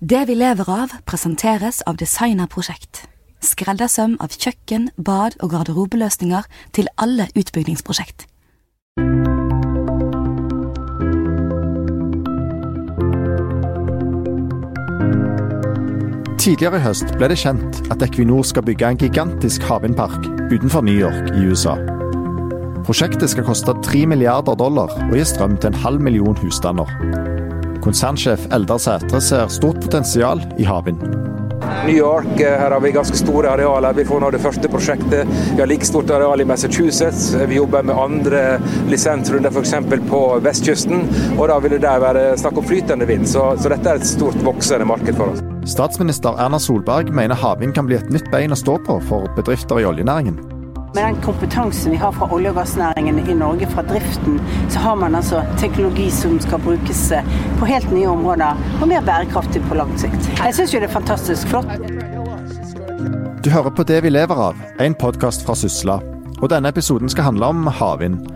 Det 0.00 0.22
vi 0.28 0.32
lever 0.34 0.64
av, 0.64 0.92
presenteres 1.04 1.82
av 1.84 1.98
Designerprosjekt. 2.00 3.02
Skreddersøm 3.44 4.14
av 4.24 4.32
kjøkken, 4.32 4.86
bad 4.96 5.34
og 5.44 5.50
garderobeløsninger 5.52 6.46
til 6.72 6.88
alle 6.96 7.26
utbyggingsprosjekt. 7.36 8.24
Tidligere 16.40 16.80
i 16.80 16.84
høst 16.86 17.12
ble 17.20 17.28
det 17.28 17.36
kjent 17.42 17.82
at 17.92 18.00
Equinor 18.00 18.48
skal 18.48 18.64
bygge 18.64 18.88
en 18.88 19.02
gigantisk 19.04 19.68
havvindpark 19.68 20.24
utenfor 20.48 20.80
New 20.88 20.96
York 20.96 21.28
i 21.36 21.44
USA. 21.44 21.76
Prosjektet 22.88 23.36
skal 23.36 23.44
koste 23.44 23.76
3 23.84 24.06
milliarder 24.08 24.56
dollar 24.56 24.96
og 25.10 25.12
gi 25.12 25.28
strøm 25.28 25.60
til 25.60 25.74
en 25.74 25.82
halv 25.84 26.00
million 26.08 26.40
husstander. 26.40 26.88
Konsernsjef 27.84 28.46
Eldar 28.52 28.78
Sætre 28.82 29.20
ser 29.24 29.48
stort 29.52 29.80
potensial 29.82 30.42
i 30.58 30.66
havvind. 30.68 31.02
New 31.86 31.96
York, 31.96 32.40
eh, 32.40 32.58
her 32.58 32.70
har 32.70 32.80
vi 32.80 32.92
ganske 32.92 33.16
store 33.16 33.50
arealer. 33.50 33.92
Vi 33.92 34.04
får 34.04 34.20
nå 34.20 34.30
det 34.30 34.40
første 34.40 34.68
prosjektet. 34.68 35.28
Vi 35.54 35.60
har 35.60 35.68
like 35.68 35.86
stort 35.86 36.10
areal 36.10 36.40
i 36.40 36.44
Massachusetts. 36.44 37.34
Vi 37.34 37.54
jobber 37.54 37.82
med 37.82 37.96
andre 37.96 38.60
lisensrunder 38.88 39.50
f.eks. 39.50 39.74
på 40.10 40.22
vestkysten. 40.44 41.08
Og 41.38 41.48
da 41.48 41.58
vil 41.58 41.76
det 41.76 41.82
der 41.84 42.00
være 42.00 42.36
snakk 42.40 42.58
om 42.58 42.64
flytende 42.64 43.06
vind. 43.06 43.28
Så, 43.28 43.54
så 43.60 43.72
dette 43.72 43.88
er 43.88 44.00
et 44.00 44.08
stort 44.08 44.38
voksende 44.44 44.88
marked 44.88 45.16
for 45.16 45.34
oss. 45.34 45.44
Statsminister 45.70 46.40
Erna 46.40 46.58
Solberg 46.58 47.12
mener 47.14 47.38
havvind 47.38 47.76
kan 47.76 47.88
bli 47.88 48.00
et 48.00 48.10
nytt 48.12 48.30
bein 48.32 48.52
å 48.52 48.58
stå 48.58 48.78
på 48.86 49.00
for 49.08 49.28
bedrifter 49.36 49.80
i 49.80 49.88
oljenæringen. 49.88 50.59
Med 50.94 51.04
den 51.04 51.22
kompetansen 51.22 51.90
vi 51.90 51.96
har 51.96 52.12
fra 52.12 52.26
olje- 52.34 52.50
og 52.50 52.56
gassnæringen 52.56 53.18
i 53.30 53.34
Norge, 53.34 53.66
fra 53.70 53.82
driften, 53.82 54.40
så 54.68 54.78
har 54.78 54.96
man 54.96 55.14
altså 55.14 55.42
teknologi 55.58 56.10
som 56.10 56.40
skal 56.40 56.58
brukes 56.58 57.12
eh, 57.12 57.24
på 57.60 57.68
helt 57.70 57.92
nye 57.94 58.08
områder, 58.10 58.58
og 58.82 58.88
mer 58.88 59.04
bærekraftig 59.06 59.62
på 59.68 59.78
lang 59.78 59.92
sikt. 59.98 60.26
Jeg 60.40 60.54
syns 60.54 60.74
jo 60.74 60.82
det 60.82 60.90
er 60.90 60.96
fantastisk 60.96 61.46
flott. 61.46 61.70
Du 63.44 63.50
hører 63.50 63.70
på 63.70 63.86
Det 63.86 64.02
vi 64.02 64.10
lever 64.10 64.42
av, 64.50 64.58
en 64.80 64.94
podkast 64.94 65.46
fra 65.46 65.54
Sysla. 65.54 66.00
Og 66.42 66.50
denne 66.50 66.68
episoden 66.74 67.08
skal 67.08 67.30
handle 67.30 67.46
om 67.54 67.66
havvind. 67.66 68.26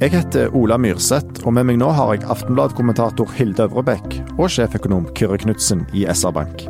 Jeg 0.00 0.10
heter 0.10 0.50
Ola 0.50 0.76
Myrseth, 0.76 1.46
og 1.46 1.54
med 1.54 1.70
meg 1.70 1.78
nå 1.78 1.94
har 1.94 2.16
jeg 2.16 2.26
Aftenblad-kommentator 2.26 3.30
Hilde 3.38 3.68
Øvrebekk 3.68 4.18
og 4.34 4.48
sjeføkonom 4.50 5.12
Kyrre 5.14 5.38
Knutsen 5.38 5.86
i 5.94 6.08
SR-Bank. 6.10 6.66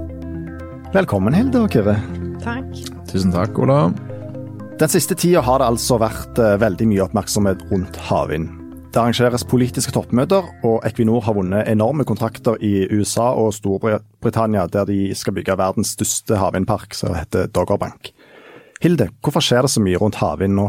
Velkommen, 0.93 1.33
Hilde 1.35 1.65
og 1.65 1.73
Kyrre. 1.73 1.97
Takk. 2.45 2.69
Tusen 3.09 3.33
takk, 3.33 3.57
Ola. 3.59 3.87
Den 4.75 4.91
siste 4.91 5.15
tida 5.15 5.39
har 5.47 5.61
det 5.63 5.69
altså 5.71 6.01
vært 6.03 6.39
eh, 6.43 6.57
veldig 6.59 6.87
mye 6.91 7.03
oppmerksomhet 7.05 7.61
rundt 7.71 7.95
havvind. 8.09 8.49
Det 8.91 8.99
arrangeres 8.99 9.45
politiske 9.47 9.93
toppmøter, 9.95 10.49
og 10.67 10.83
Equinor 10.87 11.23
har 11.23 11.37
vunnet 11.37 11.69
enorme 11.71 12.03
kontrakter 12.07 12.59
i 12.59 12.89
USA 12.91 13.29
og 13.39 13.53
Storbritannia, 13.55 14.67
der 14.67 14.89
de 14.91 14.99
skal 15.15 15.37
bygge 15.39 15.55
verdens 15.61 15.95
største 15.95 16.41
havvindpark, 16.43 16.95
som 16.99 17.15
heter 17.15 17.47
Doggerbank. 17.55 18.11
Hilde, 18.83 19.13
hvorfor 19.23 19.47
skjer 19.47 19.63
det 19.63 19.71
så 19.77 19.83
mye 19.85 20.01
rundt 20.03 20.19
havvind 20.19 20.59
nå? 20.59 20.67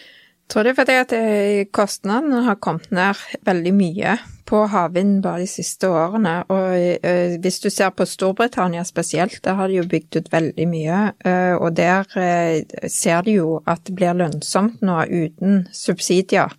Jeg 0.00 0.54
tror 0.54 0.64
det 0.64 0.72
er 0.72 0.80
fordi 0.80 0.98
at 1.02 1.16
eh, 1.20 1.62
kostnadene 1.76 2.46
har 2.48 2.56
kommet 2.56 2.88
ned 2.88 3.20
veldig 3.44 3.76
mye 3.76 4.16
på 4.50 4.64
havvind 4.70 5.20
bare 5.24 5.44
de 5.44 5.48
siste 5.50 5.88
årene. 5.88 6.34
Og 6.50 7.00
uh, 7.04 7.36
hvis 7.42 7.60
du 7.62 7.70
ser 7.70 7.92
på 7.94 8.06
Storbritannia 8.08 8.84
spesielt, 8.86 9.40
der 9.44 9.58
har 9.58 9.70
de 9.70 9.78
jo 9.78 9.88
bygd 9.90 10.18
ut 10.18 10.30
veldig 10.32 10.68
mye. 10.70 11.00
Uh, 11.24 11.56
og 11.60 11.76
der 11.78 12.06
uh, 12.16 12.86
ser 12.90 13.26
de 13.26 13.38
jo 13.38 13.60
at 13.70 13.84
det 13.86 13.96
blir 13.98 14.18
lønnsomt 14.18 14.82
nå 14.82 15.02
uten 15.10 15.66
subsidier. 15.72 16.56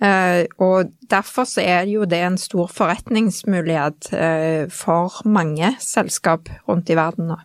og 0.00 0.88
derfor 1.12 1.44
så 1.44 1.60
er 1.60 1.84
jo 1.84 2.06
det 2.08 2.22
en 2.24 2.38
stor 2.40 2.70
forretningsmulighet 2.72 4.08
for 4.72 5.18
mange 5.28 5.74
selskap 5.78 6.48
rundt 6.68 6.88
i 6.88 6.96
verden 6.96 7.28
nå. 7.28 7.36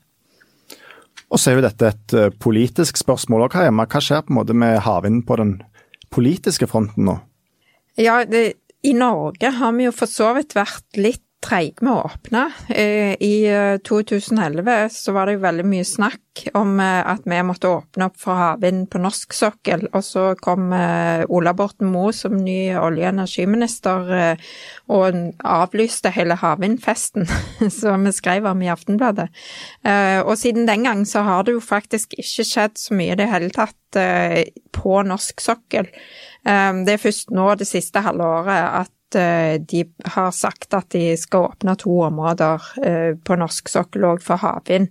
Og 1.27 1.35
så 1.39 1.51
er 1.51 1.57
jo 1.57 1.65
dette 1.65 1.89
et 1.89 2.15
politisk 2.39 2.95
spørsmål 2.95 3.49
òg, 3.49 3.57
Hva 3.59 3.99
skjer 3.99 4.23
på 4.23 4.31
en 4.31 4.39
måte 4.39 4.55
med 4.55 4.79
havvind 4.87 5.25
på 5.27 5.35
den 5.35 5.57
politiske 6.15 6.69
fronten 6.71 7.03
nå? 7.09 7.17
Ja, 7.99 8.23
det, 8.23 8.53
i 8.85 8.93
Norge 8.93 9.49
har 9.57 9.73
vi 9.77 9.87
jo 9.87 9.93
for 9.95 10.11
så 10.11 10.31
vidt 10.37 10.55
vært 10.57 10.99
litt 10.99 11.24
treige 11.45 11.85
med 11.85 11.93
å 11.93 12.05
åpne. 12.09 12.45
Eh, 12.69 13.13
I 13.21 13.35
2011 13.85 14.71
eh, 14.71 14.87
så 14.91 15.13
var 15.15 15.27
det 15.27 15.37
jo 15.37 15.43
veldig 15.45 15.65
mye 15.69 15.85
snakk 15.87 16.43
om 16.57 16.79
eh, 16.83 17.01
at 17.05 17.23
vi 17.29 17.39
måtte 17.45 17.71
åpne 17.71 18.07
opp 18.09 18.17
for 18.19 18.39
havvind 18.39 18.87
på 18.91 19.01
norsk 19.03 19.35
sokkel, 19.35 19.85
og 19.91 20.03
så 20.05 20.25
kom 20.41 20.73
Ola 20.73 21.53
Borten 21.57 21.91
Moe 21.93 22.13
som 22.15 22.35
ny 22.37 22.73
olje- 22.75 23.05
og 23.05 23.13
energiminister 23.13 24.11
og 24.91 25.19
avlyste 25.39 26.11
hele 26.15 26.37
havvindfesten 26.41 27.29
som 27.79 28.05
vi 28.07 28.13
skrev 28.15 28.49
om 28.49 28.61
i 28.65 28.71
Aftenbladet. 28.73 29.27
Og 30.25 30.33
siden 30.39 30.67
den 30.67 30.85
gang 30.87 31.05
så 31.07 31.23
har 31.25 31.45
det 31.45 31.55
jo 31.55 31.63
faktisk 31.63 32.17
ikke 32.17 32.47
skjedd 32.47 32.79
så 32.79 32.97
mye 32.97 33.15
i 33.15 33.19
det 33.19 33.29
hele 33.31 33.51
tatt 33.53 33.99
på 34.75 35.01
norsk 35.07 35.43
sokkel. 35.43 35.89
Det 36.45 36.93
er 36.93 37.01
først 37.01 37.31
nå 37.33 37.47
det 37.57 37.65
siste 37.65 38.03
halvåret 38.05 38.53
at 38.83 38.91
eh, 38.91 38.94
de 39.13 39.83
har 40.15 40.31
sagt 40.31 40.73
at 40.73 40.89
de 40.95 41.13
skal 41.19 41.49
åpne 41.51 41.75
to 41.79 41.93
områder 42.07 42.63
eh, 42.81 43.11
på 43.15 43.37
norsk 43.39 43.69
sokkel 43.69 44.07
òg 44.09 44.23
for 44.25 44.41
havvind. 44.41 44.89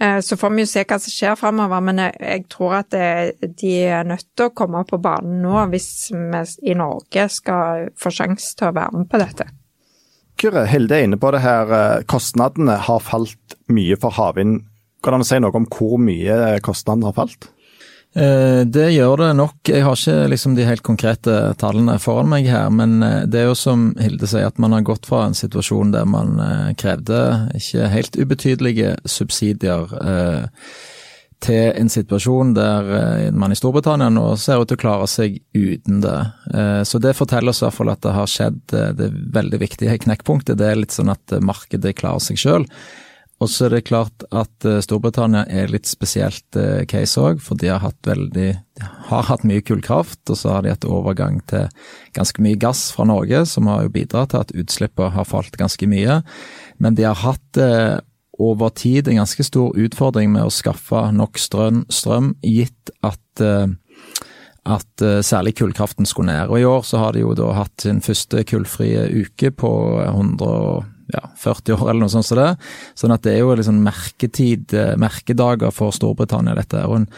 Eh, 0.00 0.20
så 0.20 0.36
får 0.36 0.52
vi 0.54 0.64
jo 0.64 0.70
se 0.70 0.84
hva 0.84 0.98
som 1.00 1.14
skjer 1.14 1.38
framover, 1.40 1.80
men 1.86 2.02
jeg 2.04 2.44
tror 2.52 2.80
at 2.82 2.92
de 2.92 3.72
er 3.86 4.04
nødt 4.08 4.28
til 4.36 4.50
å 4.50 4.54
komme 4.54 4.84
på 4.88 5.00
banen 5.02 5.40
nå 5.44 5.64
hvis 5.72 6.12
vi 6.12 6.44
i 6.70 6.76
Norge 6.78 7.28
skal 7.32 7.88
få 7.98 8.12
sjanse 8.14 8.52
til 8.58 8.70
å 8.70 8.76
være 8.76 9.00
med 9.00 9.10
på 9.10 9.22
dette. 9.22 9.48
Kyrre, 10.40 10.66
Hilde 10.66 10.98
er 10.98 11.08
inne 11.08 11.18
på 11.20 11.30
det 11.30 11.44
her. 11.44 12.02
Kostnadene 12.10 12.76
har 12.88 13.02
falt 13.06 13.58
mye 13.70 13.96
for 14.02 14.14
havvind. 14.16 14.64
Kan 15.04 15.20
du 15.20 15.26
si 15.26 15.38
noe 15.40 15.54
om 15.54 15.66
hvor 15.70 15.98
mye 16.02 16.58
kostnadene 16.64 17.10
har 17.10 17.16
falt? 17.16 17.53
Eh, 18.14 18.60
det 18.66 18.92
gjør 18.94 19.16
det 19.16 19.30
nok. 19.34 19.56
Jeg 19.66 19.82
har 19.82 19.98
ikke 19.98 20.28
liksom 20.30 20.54
de 20.54 20.66
helt 20.68 20.84
konkrete 20.86 21.38
tallene 21.58 21.96
foran 21.98 22.30
meg 22.30 22.46
her, 22.46 22.70
men 22.70 23.02
eh, 23.02 23.22
det 23.26 23.40
er 23.42 23.48
jo 23.48 23.56
som 23.58 23.88
Hilde 23.98 24.28
sier, 24.30 24.46
at 24.46 24.60
man 24.62 24.76
har 24.76 24.86
gått 24.86 25.08
fra 25.10 25.24
en 25.26 25.34
situasjon 25.34 25.90
der 25.96 26.06
man 26.06 26.38
eh, 26.38 26.68
krevde 26.78 27.18
ikke 27.58 27.90
helt 27.90 28.18
ubetydelige 28.18 28.94
subsidier 29.10 29.90
til 31.44 31.74
en 31.76 31.90
situasjon 31.92 32.54
der 32.56 32.86
man 33.36 33.52
i 33.52 33.56
Storbritannia 33.58 34.06
nå 34.08 34.22
ser 34.40 34.62
ut 34.62 34.70
til 34.70 34.78
å 34.78 34.80
klare 34.80 35.08
seg 35.10 35.34
uten 35.52 35.98
det. 36.00 36.20
Så 36.88 36.96
det 37.04 37.12
forteller 37.18 37.52
oss 37.52 37.60
i 37.60 37.66
hvert 37.66 37.76
fall 37.76 37.92
at 37.92 38.00
det 38.06 38.14
har 38.16 38.30
skjedd 38.30 38.62
det 38.96 39.10
veldig 39.34 39.60
viktige 39.60 39.98
knekkpunktet. 40.06 40.56
Det 40.56 40.70
er 40.70 40.80
litt 40.80 40.94
sånn 40.94 41.12
at 41.12 41.34
markedet 41.44 41.92
klarer 41.98 42.24
seg 42.24 42.40
sjøl. 42.40 42.64
Og 43.44 43.50
så 43.52 43.66
er 43.66 43.74
det 43.74 43.82
klart 43.90 44.24
at 44.32 44.66
Storbritannia 44.86 45.42
er 45.52 45.68
litt 45.68 45.88
spesielt 45.90 46.56
case 46.88 47.20
òg, 47.20 47.42
for 47.44 47.60
de 47.60 47.68
har 47.68 47.82
hatt 47.84 47.98
veldig 48.08 48.46
de 48.74 48.86
har 49.10 49.26
hatt 49.28 49.44
mye 49.46 49.62
kullkraft, 49.62 50.22
og 50.32 50.38
så 50.40 50.54
har 50.56 50.64
de 50.64 50.72
hatt 50.72 50.86
overgang 50.88 51.36
til 51.50 51.68
ganske 52.16 52.42
mye 52.42 52.58
gass 52.58 52.88
fra 52.94 53.04
Norge, 53.06 53.44
som 53.46 53.68
har 53.70 53.84
jo 53.84 53.92
bidratt 53.94 54.32
til 54.32 54.40
at 54.40 54.54
utslippene 54.56 55.12
har 55.14 55.28
falt 55.28 55.54
ganske 55.60 55.86
mye. 55.90 56.22
Men 56.82 56.96
de 56.98 57.06
har 57.06 57.20
hatt 57.20 57.60
over 58.38 58.68
tid 58.68 59.08
en 59.08 59.16
ganske 59.22 59.44
stor 59.46 59.74
utfordring 59.78 60.32
med 60.34 60.46
å 60.46 60.52
skaffe 60.52 61.06
nok 61.14 61.38
strøm, 61.38 61.84
strøm 61.92 62.34
gitt 62.42 62.90
at, 63.06 63.40
eh, 63.40 63.66
at 64.64 65.02
eh, 65.02 65.20
særlig 65.22 65.56
kullkraften 65.60 66.06
skulle 66.06 66.32
ned. 66.32 66.50
Og 66.50 66.60
I 66.60 66.64
år 66.68 66.82
så 66.82 67.02
har 67.02 67.14
de 67.14 67.22
jo 67.24 67.34
da 67.38 67.52
hatt 67.54 67.86
sin 67.86 68.02
første 68.04 68.44
kullfrie 68.48 69.06
uke 69.12 69.52
på 69.54 69.72
140 71.12 71.76
år 71.76 71.90
eller 71.90 72.04
noe 72.04 72.12
sånt 72.12 72.28
som 72.28 72.40
det. 72.40 72.50
Sånn 72.98 73.14
at 73.14 73.24
det 73.26 73.34
er 73.34 73.42
jo 73.42 73.54
liksom 73.58 73.80
merketid, 73.84 74.74
eh, 74.74 74.94
merkedager 75.00 75.74
for 75.74 75.94
Storbritannia 75.94 76.56
dette. 76.58 76.84
Og 76.88 77.02
en 77.02 77.08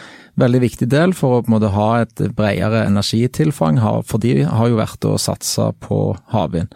veldig 0.41 0.63
viktig 0.67 0.89
del 0.93 1.15
for 1.17 1.39
å 1.39 1.43
på 1.45 1.53
en 1.53 1.57
måte 1.59 1.75
ha 1.75 1.91
et 2.03 2.25
bredere 2.37 2.87
energitilfang, 2.87 3.81
for 4.05 4.23
de 4.23 4.43
har 4.45 4.69
jo 4.69 4.81
vært 4.81 5.09
å 5.09 5.17
satse 5.21 5.71
på 5.81 6.01
havvind. 6.35 6.73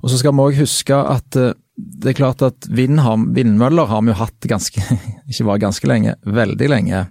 Og 0.00 0.08
så 0.08 0.20
skal 0.20 0.32
vi 0.32 0.46
òg 0.46 0.62
huske 0.62 0.96
at 0.96 1.36
det 1.80 2.12
er 2.12 2.18
klart 2.18 2.42
at 2.44 2.66
vind 2.72 3.00
har, 3.04 3.20
vindmøller 3.36 3.88
har 3.88 4.02
vi 4.04 4.12
jo 4.12 4.18
hatt 4.20 4.48
ganske, 4.48 4.82
ikke 5.30 5.46
bare 5.48 5.64
ganske 5.64 5.90
lenge, 5.90 6.16
veldig 6.26 6.68
lenge. 6.72 7.04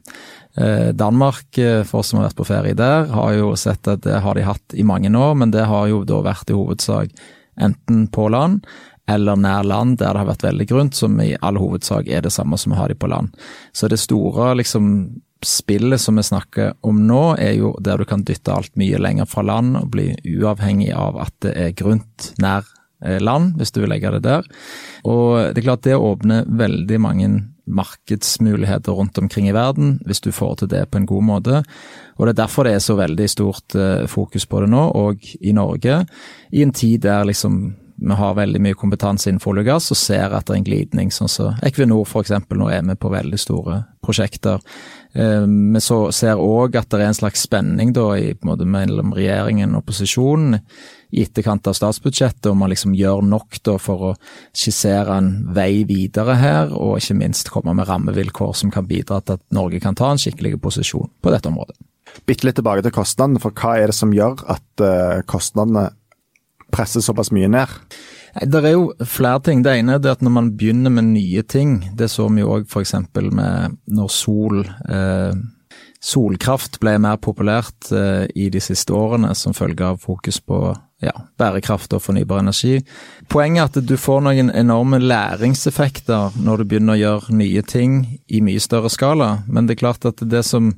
Eh, 0.57 0.89
Danmark, 0.97 1.57
eh, 1.57 1.83
for 1.87 2.01
oss 2.01 2.11
som 2.11 2.19
har 2.19 2.29
vært 2.29 2.39
på 2.39 2.47
ferie 2.49 2.77
der, 2.77 3.07
har 3.13 3.33
jo 3.37 3.53
sett 3.59 3.87
at 3.89 4.03
det 4.05 4.21
har 4.23 4.37
de 4.37 4.47
hatt 4.47 4.77
i 4.77 4.85
mange 4.85 5.11
år, 5.13 5.35
men 5.37 5.53
det 5.55 5.67
har 5.69 5.89
jo 5.91 6.03
da 6.07 6.21
vært 6.25 6.51
i 6.51 6.57
hovedsak 6.57 7.13
enten 7.59 8.07
på 8.13 8.29
land 8.31 8.65
eller 9.09 9.39
nær 9.39 9.65
land 9.67 9.97
der 9.99 10.13
det 10.13 10.23
har 10.23 10.29
vært 10.29 10.45
veldig 10.47 10.67
grunt, 10.69 10.97
som 10.97 11.17
i 11.23 11.33
all 11.41 11.59
hovedsak 11.61 12.07
er 12.07 12.25
det 12.25 12.33
samme 12.35 12.57
som 12.57 12.73
vi 12.73 12.79
har 12.79 12.91
de 12.91 12.97
på 12.99 13.09
land. 13.11 13.33
Så 13.73 13.89
det 13.89 14.01
store 14.01 14.53
liksom 14.59 14.87
spillet 15.45 16.01
som 16.01 16.19
vi 16.19 16.25
snakker 16.27 16.73
om 16.83 17.05
nå, 17.07 17.23
er 17.39 17.53
jo 17.55 17.71
der 17.79 18.01
du 18.01 18.05
kan 18.05 18.25
dytte 18.27 18.51
alt 18.51 18.73
mye 18.79 18.99
lenger 18.99 19.29
fra 19.29 19.45
land 19.45 19.77
og 19.79 19.87
bli 19.93 20.11
uavhengig 20.27 20.91
av 20.91 21.21
at 21.23 21.35
det 21.45 21.55
er 21.55 21.77
grunt 21.79 22.33
nær 22.43 22.67
Eh, 23.05 23.19
land, 23.21 23.53
hvis 23.55 23.71
du 23.71 23.79
vil 23.79 23.93
legge 23.93 24.11
det 24.11 24.25
der. 24.25 24.43
Og 25.07 25.53
det 25.53 25.61
er 25.61 25.67
klart 25.69 25.85
det 25.87 25.95
åpner 25.95 26.43
veldig 26.43 26.97
mange 26.99 27.29
markedsmuligheter 27.69 28.91
rundt 28.91 29.17
omkring 29.21 29.47
i 29.47 29.53
verden, 29.55 29.99
hvis 30.05 30.19
du 30.19 30.33
får 30.35 30.55
til 30.59 30.71
det 30.73 30.89
på 30.91 30.99
en 30.99 31.07
god 31.07 31.23
måte. 31.23 31.61
Og 32.17 32.25
det 32.25 32.33
er 32.33 32.41
derfor 32.41 32.67
det 32.67 32.73
er 32.75 32.83
så 32.83 32.97
veldig 32.99 33.29
stort 33.31 33.75
eh, 33.75 34.03
fokus 34.11 34.45
på 34.49 34.65
det 34.65 34.71
nå, 34.73 34.83
og 34.99 35.23
i 35.39 35.53
Norge. 35.55 36.01
I 36.51 36.65
en 36.65 36.75
tid 36.75 37.05
der 37.07 37.23
liksom 37.29 37.77
vi 38.01 38.15
har 38.15 38.37
veldig 38.37 38.61
mye 38.63 38.77
kompetanse 38.79 39.29
innenfor 39.29 39.53
olje 39.53 39.65
og 39.65 39.69
gass, 39.73 39.89
og 39.91 39.99
ser 39.99 40.35
at 40.35 40.47
det 40.47 40.55
er 40.55 40.59
en 40.61 40.67
glidning, 40.67 41.11
sånn 41.11 41.31
som 41.31 41.49
så 41.51 41.67
Equinor 41.67 42.05
f.eks. 42.07 42.31
nå 42.55 42.69
er 42.71 42.85
med 42.85 42.99
på 42.99 43.11
veldig 43.11 43.39
store 43.39 43.81
prosjekter. 44.05 44.63
Vi 45.13 45.79
vi 45.79 45.81
ser 46.13 46.39
òg 46.39 46.77
at 46.77 46.89
det 46.91 46.99
er 46.99 47.09
en 47.09 47.17
slags 47.17 47.43
spenning 47.47 47.91
da, 47.95 48.05
i, 48.17 48.35
måte, 48.45 48.67
mellom 48.69 49.13
regjeringen 49.15 49.73
og 49.73 49.83
opposisjonen 49.83 50.59
i 51.09 51.23
etterkant 51.25 51.67
av 51.67 51.75
statsbudsjettet, 51.77 52.51
om 52.51 52.59
man 52.61 52.69
liksom 52.69 52.93
gjør 52.97 53.23
nok 53.25 53.59
da, 53.65 53.77
for 53.81 54.11
å 54.11 54.15
skissere 54.53 55.17
en 55.17 55.31
vei 55.55 55.83
videre 55.89 56.37
her, 56.37 56.73
og 56.75 56.99
ikke 57.01 57.17
minst 57.17 57.49
komme 57.53 57.73
med 57.73 57.89
rammevilkår 57.89 58.53
som 58.57 58.73
kan 58.73 58.87
bidra 58.89 59.21
til 59.21 59.39
at 59.39 59.45
Norge 59.55 59.81
kan 59.81 59.97
ta 59.97 60.11
en 60.13 60.21
skikkelig 60.21 60.59
posisjon 60.61 61.09
på 61.21 61.33
dette 61.33 61.49
området. 61.49 61.79
Bitte 62.29 62.47
litt 62.47 62.57
tilbake 62.59 62.83
til 62.85 62.93
kostnadene, 62.93 63.41
for 63.41 63.53
hva 63.55 63.75
er 63.79 63.89
det 63.89 63.97
som 63.97 64.13
gjør 64.13 64.43
at 64.49 64.83
uh, 64.83 65.21
kostnadene 65.29 65.89
presser 66.71 67.03
såpass 67.05 67.33
mye 67.35 67.49
ned? 67.51 67.75
Det 68.45 68.61
er 68.61 68.75
jo 68.75 68.91
flere 69.09 69.41
ting. 69.45 69.63
Det 69.65 69.73
ene 69.79 69.97
er 69.97 70.11
at 70.11 70.21
når 70.21 70.33
man 70.35 70.51
begynner 70.57 70.93
med 70.93 71.11
nye 71.13 71.43
ting, 71.43 71.79
det 71.97 72.11
så 72.13 72.27
vi 72.29 72.43
jo 72.43 72.51
òg 72.59 72.67
f.eks. 72.69 72.93
med 73.15 73.79
når 73.89 74.11
sol 74.13 74.61
eh, 74.65 75.33
Solkraft 75.99 76.77
ble 76.79 76.93
mer 77.03 77.17
populært 77.19 77.89
eh, 77.91 78.23
i 78.31 78.47
de 78.53 78.61
siste 78.63 78.93
årene 78.95 79.33
som 79.35 79.55
følge 79.55 79.83
av 79.83 79.97
fokus 79.99 80.37
på 80.39 80.61
ja, 81.03 81.11
bærekraft 81.39 81.91
og 81.95 82.03
fornybar 82.05 82.39
energi. 82.39 82.77
Poenget 83.31 83.75
er 83.75 83.81
at 83.81 83.89
du 83.89 83.95
får 83.99 84.23
noen 84.23 84.51
enorme 84.55 85.01
læringseffekter 85.03 86.39
når 86.39 86.61
du 86.61 86.69
begynner 86.71 86.95
å 86.95 87.01
gjøre 87.01 87.35
nye 87.39 87.63
ting 87.67 87.99
i 88.27 88.39
mye 88.43 88.63
større 88.63 88.91
skala, 88.91 89.29
men 89.47 89.67
det 89.67 89.75
er 89.75 89.83
klart 89.83 90.07
at 90.07 90.23
det 90.23 90.45
som 90.47 90.73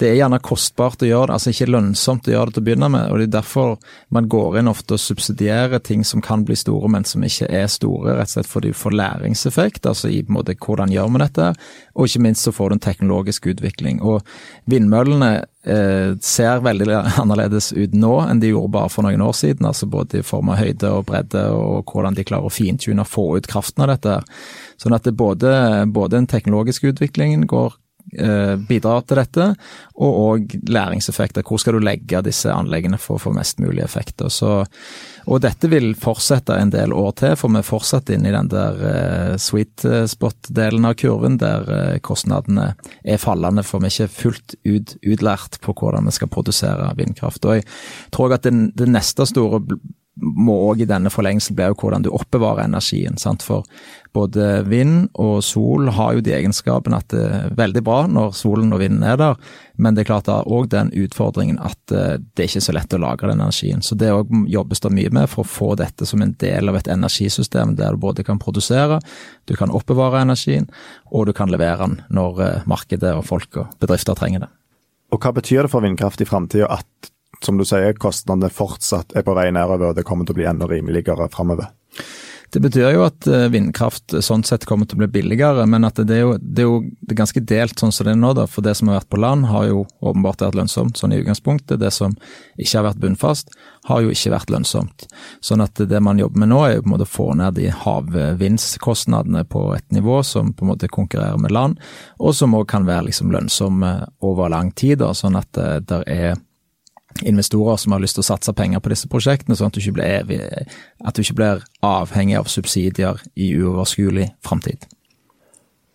det 0.00 0.08
er 0.08 0.16
gjerne 0.16 0.40
kostbart 0.40 1.02
å 1.04 1.08
gjøre 1.08 1.28
det, 1.28 1.34
altså 1.36 1.52
ikke 1.52 1.68
lønnsomt 1.68 2.28
å 2.28 2.32
gjøre 2.32 2.48
det 2.48 2.56
til 2.56 2.62
å 2.62 2.66
begynne 2.68 2.88
med. 2.92 3.10
og 3.10 3.20
Det 3.20 3.26
er 3.26 3.34
derfor 3.34 3.74
man 4.16 4.28
går 4.32 4.60
inn 4.60 4.70
ofte 4.70 4.96
og 4.96 5.02
subsidierer 5.02 5.82
ting 5.84 6.04
som 6.08 6.22
kan 6.24 6.44
bli 6.48 6.56
store, 6.56 6.88
men 6.92 7.04
som 7.08 7.24
ikke 7.26 7.50
er 7.52 7.66
store, 7.68 8.14
rett 8.16 8.30
og 8.30 8.38
slett 8.38 8.48
fordi 8.50 8.72
du 8.72 8.78
får 8.80 8.96
læringseffekt, 8.96 9.88
altså 9.90 10.08
i 10.08 10.22
en 10.22 10.32
måte 10.32 10.56
hvordan 10.56 10.92
gjør 10.94 11.10
vi 11.12 11.22
dette, 11.24 11.48
og 11.94 12.08
ikke 12.08 12.22
minst 12.24 12.48
så 12.48 12.54
får 12.56 12.70
du 12.70 12.76
en 12.78 12.84
teknologisk 12.86 13.50
utvikling. 13.52 14.00
Og 14.00 14.24
vindmøllene 14.72 15.30
eh, 15.68 16.16
ser 16.24 16.64
veldig 16.64 16.88
annerledes 17.20 17.72
ut 17.76 17.92
nå 17.92 18.14
enn 18.24 18.40
de 18.40 18.54
gjorde 18.54 18.74
bare 18.78 18.94
for 18.94 19.04
noen 19.04 19.26
år 19.26 19.36
siden, 19.36 19.68
altså 19.68 19.90
både 19.90 20.22
i 20.22 20.26
form 20.26 20.54
av 20.54 20.62
høyde 20.62 20.94
og 20.96 21.06
bredde, 21.12 21.44
og 21.52 21.92
hvordan 21.92 22.16
de 22.16 22.24
klarer 22.24 22.48
å 22.48 22.54
fintune 22.54 23.04
og 23.04 23.12
få 23.12 23.28
ut 23.36 23.50
kraften 23.50 23.84
av 23.84 23.92
dette. 23.92 24.16
Sånn 24.80 24.96
at 24.96 25.04
det 25.04 25.12
både, 25.18 25.52
både 25.92 26.16
den 26.16 26.30
teknologiske 26.30 26.94
utviklingen 26.94 27.44
går 27.50 27.76
bidrar 28.68 29.04
til 29.06 29.20
dette, 29.20 29.46
og 30.00 30.16
òg 30.20 30.54
læringseffekter. 30.70 31.44
Hvor 31.46 31.60
skal 31.60 31.76
du 31.76 31.84
legge 31.84 32.22
disse 32.26 32.50
anleggene 32.52 32.98
for 33.00 33.18
å 33.18 33.22
få 33.22 33.32
mest 33.36 33.60
mulig 33.62 33.82
effekter. 33.84 34.30
Så, 34.32 34.64
og 35.26 35.42
dette 35.44 35.70
vil 35.70 35.92
fortsette 35.98 36.56
en 36.56 36.72
del 36.72 36.94
år 36.96 37.12
til, 37.20 37.36
for 37.38 37.52
vi 37.52 37.60
er 37.60 37.68
fortsatt 37.68 38.10
inne 38.14 38.30
i 38.30 38.34
den 38.34 38.50
der 38.50 38.80
uh, 38.80 39.36
sweet 39.40 39.84
spot-delen 40.10 40.88
av 40.88 40.96
kurven, 41.00 41.38
der 41.40 42.00
kostnadene 42.06 42.72
er 43.04 43.22
fallende, 43.22 43.64
for 43.66 43.82
vi 43.82 43.90
er 43.90 43.96
ikke 43.96 44.20
fullt 44.20 44.56
ut 44.66 44.96
utlært 45.06 45.60
på 45.64 45.74
hvordan 45.76 46.08
vi 46.08 46.16
skal 46.16 46.30
produsere 46.32 46.90
vindkraft. 46.98 47.44
Og 47.46 47.60
jeg 47.60 47.66
tror 48.14 48.36
at 48.36 48.46
det, 48.46 48.54
det 48.78 48.88
neste 48.90 49.26
store 49.28 49.62
må 50.20 50.54
òg 50.70 50.84
i 50.84 50.88
denne 50.88 51.10
forlengelsen 51.12 51.56
bli 51.58 51.68
hvordan 51.80 52.04
du 52.04 52.10
oppbevarer 52.12 52.66
energien. 52.66 53.16
Sant? 53.20 53.44
For 53.46 53.66
både 54.16 54.62
vind 54.68 55.08
og 55.20 55.40
sol 55.46 55.90
har 55.94 56.16
jo 56.16 56.24
de 56.24 56.34
egenskapene 56.34 56.98
at 56.98 57.10
det 57.12 57.22
er 57.24 57.52
veldig 57.58 57.82
bra 57.86 58.02
når 58.10 58.34
solen 58.36 58.72
og 58.74 58.82
vinden 58.82 59.04
er 59.06 59.18
der, 59.20 59.38
men 59.80 59.94
det 59.94 60.04
er 60.04 60.10
klart 60.10 60.26
det 60.28 60.34
er 60.34 60.50
òg 60.50 60.68
den 60.72 60.90
utfordringen 60.98 61.60
at 61.62 61.94
eh, 61.94 62.18
det 62.18 62.44
er 62.44 62.50
ikke 62.50 62.64
så 62.66 62.74
lett 62.76 62.96
å 62.96 63.00
lagre 63.02 63.30
den 63.30 63.40
energien. 63.40 63.84
Så 63.86 63.96
det 63.98 64.12
òg 64.14 64.32
jobbes 64.50 64.82
det 64.84 64.92
mye 64.96 65.12
med 65.20 65.30
for 65.32 65.44
å 65.44 65.50
få 65.50 65.72
dette 65.80 66.08
som 66.08 66.22
en 66.24 66.34
del 66.42 66.72
av 66.72 66.80
et 66.80 66.90
energisystem 66.90 67.76
der 67.78 67.94
du 67.94 68.02
både 68.02 68.26
kan 68.26 68.40
produsere, 68.42 69.00
du 69.46 69.54
kan 69.58 69.72
oppbevare 69.74 70.24
energien, 70.26 70.68
og 71.10 71.28
du 71.28 71.34
kan 71.36 71.52
levere 71.52 71.86
den 71.86 72.00
når 72.10 72.42
eh, 72.46 72.66
markedet 72.70 73.14
og 73.16 73.26
folk 73.30 73.62
og 73.62 73.78
bedrifter 73.82 74.18
trenger 74.18 74.46
det. 74.46 74.52
Og 75.10 75.18
Hva 75.22 75.32
betyr 75.34 75.66
det 75.66 75.72
for 75.72 75.82
vindkraft 75.82 76.22
i 76.22 76.28
framtida 76.28 76.68
at 76.70 77.10
som 77.44 77.58
du 77.58 77.66
sier, 77.68 77.96
kostnadene 77.98 78.52
fortsatt 78.52 79.14
er 79.16 79.24
på 79.26 79.34
vei 79.36 79.50
nedover, 79.54 79.90
og 79.90 79.98
det 79.98 80.06
kommer 80.08 80.28
til 80.28 80.36
å 80.36 80.40
bli 80.40 80.48
enda 80.50 80.68
rimeligere 80.70 81.30
framover. 81.32 81.70
Det 82.50 82.58
betyr 82.58 82.96
jo 82.96 83.04
at 83.06 83.26
eh, 83.30 83.46
vindkraft 83.52 84.16
sånn 84.26 84.42
sett 84.46 84.64
kommer 84.66 84.88
til 84.88 84.98
å 84.98 85.04
bli 85.04 85.08
billigere, 85.20 85.62
men 85.70 85.86
at 85.86 86.00
det 86.02 86.16
er 86.16 86.24
jo, 86.24 86.32
det 86.42 86.64
er 86.64 86.66
jo 86.66 86.80
ganske 87.14 87.42
delt 87.46 87.78
sånn 87.78 87.94
som 87.94 88.08
det 88.08 88.16
er 88.16 88.18
nå. 88.18 88.32
da, 88.34 88.48
For 88.50 88.66
det 88.66 88.74
som 88.78 88.90
har 88.90 88.98
vært 88.98 89.10
på 89.14 89.20
land 89.22 89.46
har 89.46 89.68
jo 89.68 89.84
åpenbart 90.02 90.42
vært 90.42 90.58
lønnsomt 90.58 90.98
sånn 90.98 91.14
i 91.14 91.20
utgangspunktet. 91.22 91.78
Det 91.78 91.92
som 91.94 92.16
ikke 92.58 92.80
har 92.80 92.88
vært 92.88 93.02
bunnfast 93.04 93.54
har 93.86 94.02
jo 94.02 94.10
ikke 94.10 94.34
vært 94.34 94.50
lønnsomt. 94.50 95.06
Sånn 95.46 95.62
at 95.62 95.78
det 95.78 96.02
man 96.02 96.18
jobber 96.18 96.42
med 96.42 96.50
nå 96.50 96.60
er 96.66 96.74
jo 96.74 96.82
på 96.82 96.90
en 96.90 96.96
måte 96.96 97.06
å 97.06 97.14
få 97.14 97.28
ned 97.38 97.54
de 97.60 97.70
havvindskostnadene 97.84 99.46
på 99.46 99.64
et 99.78 99.86
nivå 99.94 100.18
som 100.26 100.50
på 100.50 100.66
en 100.66 100.72
måte 100.74 100.90
konkurrerer 100.90 101.38
med 101.38 101.54
land, 101.54 101.78
og 102.18 102.34
som 102.34 102.58
òg 102.58 102.66
kan 102.74 102.88
være 102.88 103.12
liksom 103.12 103.30
lønnsomme 103.30 103.94
over 104.26 104.50
lang 104.50 104.74
tid. 104.74 104.98
da, 105.04 105.14
Sånn 105.14 105.38
at 105.38 105.54
eh, 105.54 105.78
det 105.86 106.02
er 106.10 106.34
investorer 107.22 107.76
som 107.76 107.92
har 107.92 108.02
lyst 108.02 108.16
til 108.18 108.24
å 108.24 108.30
satse 108.30 108.54
penger 108.56 108.82
på 108.82 108.92
disse 108.92 109.08
prosjektene, 109.10 109.56
sånn 109.58 109.70
at 109.70 109.76
du 109.76 109.82
ikke 109.82 109.96
blir, 109.98 110.08
evig, 110.20 110.40
du 111.00 111.22
ikke 111.22 111.38
blir 111.38 111.64
avhengig 111.86 112.38
av 112.38 112.50
subsidier 112.50 113.20
i 113.34 113.52
uoverskuelig 113.58 114.30
framtid. 114.46 114.86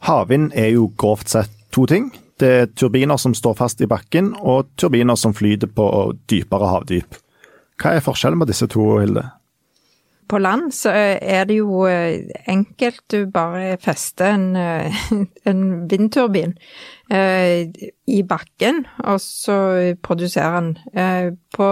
Havvind 0.05 0.51
er 0.53 0.73
jo 0.75 0.91
grovt 0.97 1.31
sett 1.33 1.53
to 1.73 1.87
ting. 1.89 2.11
Det 2.39 2.49
er 2.51 2.67
turbiner 2.77 3.17
som 3.17 3.33
står 3.33 3.55
fast 3.57 3.81
i 3.81 3.89
bakken, 3.89 4.33
og 4.39 4.69
turbiner 4.77 5.17
som 5.19 5.33
flyter 5.33 5.71
på 5.71 5.87
dypere 6.29 6.69
havdyp. 6.73 7.17
Hva 7.81 7.95
er 7.95 8.03
forskjellen 8.03 8.39
på 8.43 8.47
disse 8.51 8.67
to, 8.71 8.83
Hilde? 9.01 9.23
På 10.27 10.39
land 10.41 10.71
så 10.73 10.89
er 11.21 11.45
det 11.45 11.59
jo 11.59 11.85
enkelt. 11.85 13.03
Du 13.11 13.27
bare 13.29 13.77
fester 13.81 14.33
en, 14.33 14.55
en 15.49 15.63
vindturbin 15.91 16.55
i 18.07 18.21
bakken, 18.25 18.85
og 19.05 19.19
så 19.21 19.57
produserer 20.01 20.55
den. 20.59 21.37
På 21.53 21.67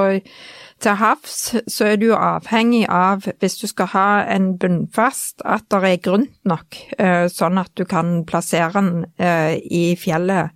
til 0.84 0.98
havs 1.00 1.56
så 1.72 1.88
er 1.94 2.00
du 2.02 2.10
avhengig 2.16 2.84
av, 2.92 3.28
hvis 3.40 3.58
du 3.62 3.68
skal 3.70 3.92
ha 3.94 4.08
en 4.34 4.54
bunnfast, 4.60 5.44
at 5.46 5.68
det 5.72 5.82
er 5.88 6.02
grunt 6.04 6.34
nok, 6.50 6.80
eh, 7.00 7.28
sånn 7.32 7.60
at 7.62 7.72
du 7.80 7.86
kan 7.90 8.24
plassere 8.28 8.74
den 8.76 9.06
eh, 9.18 9.56
i 9.64 9.84
fjellet 10.00 10.52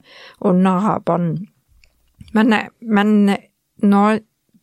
under 0.46 0.84
havbunnen. 0.84 1.48
Men, 2.36 2.54
eh, 2.54 2.68
men 2.82 3.38
nå 3.84 4.04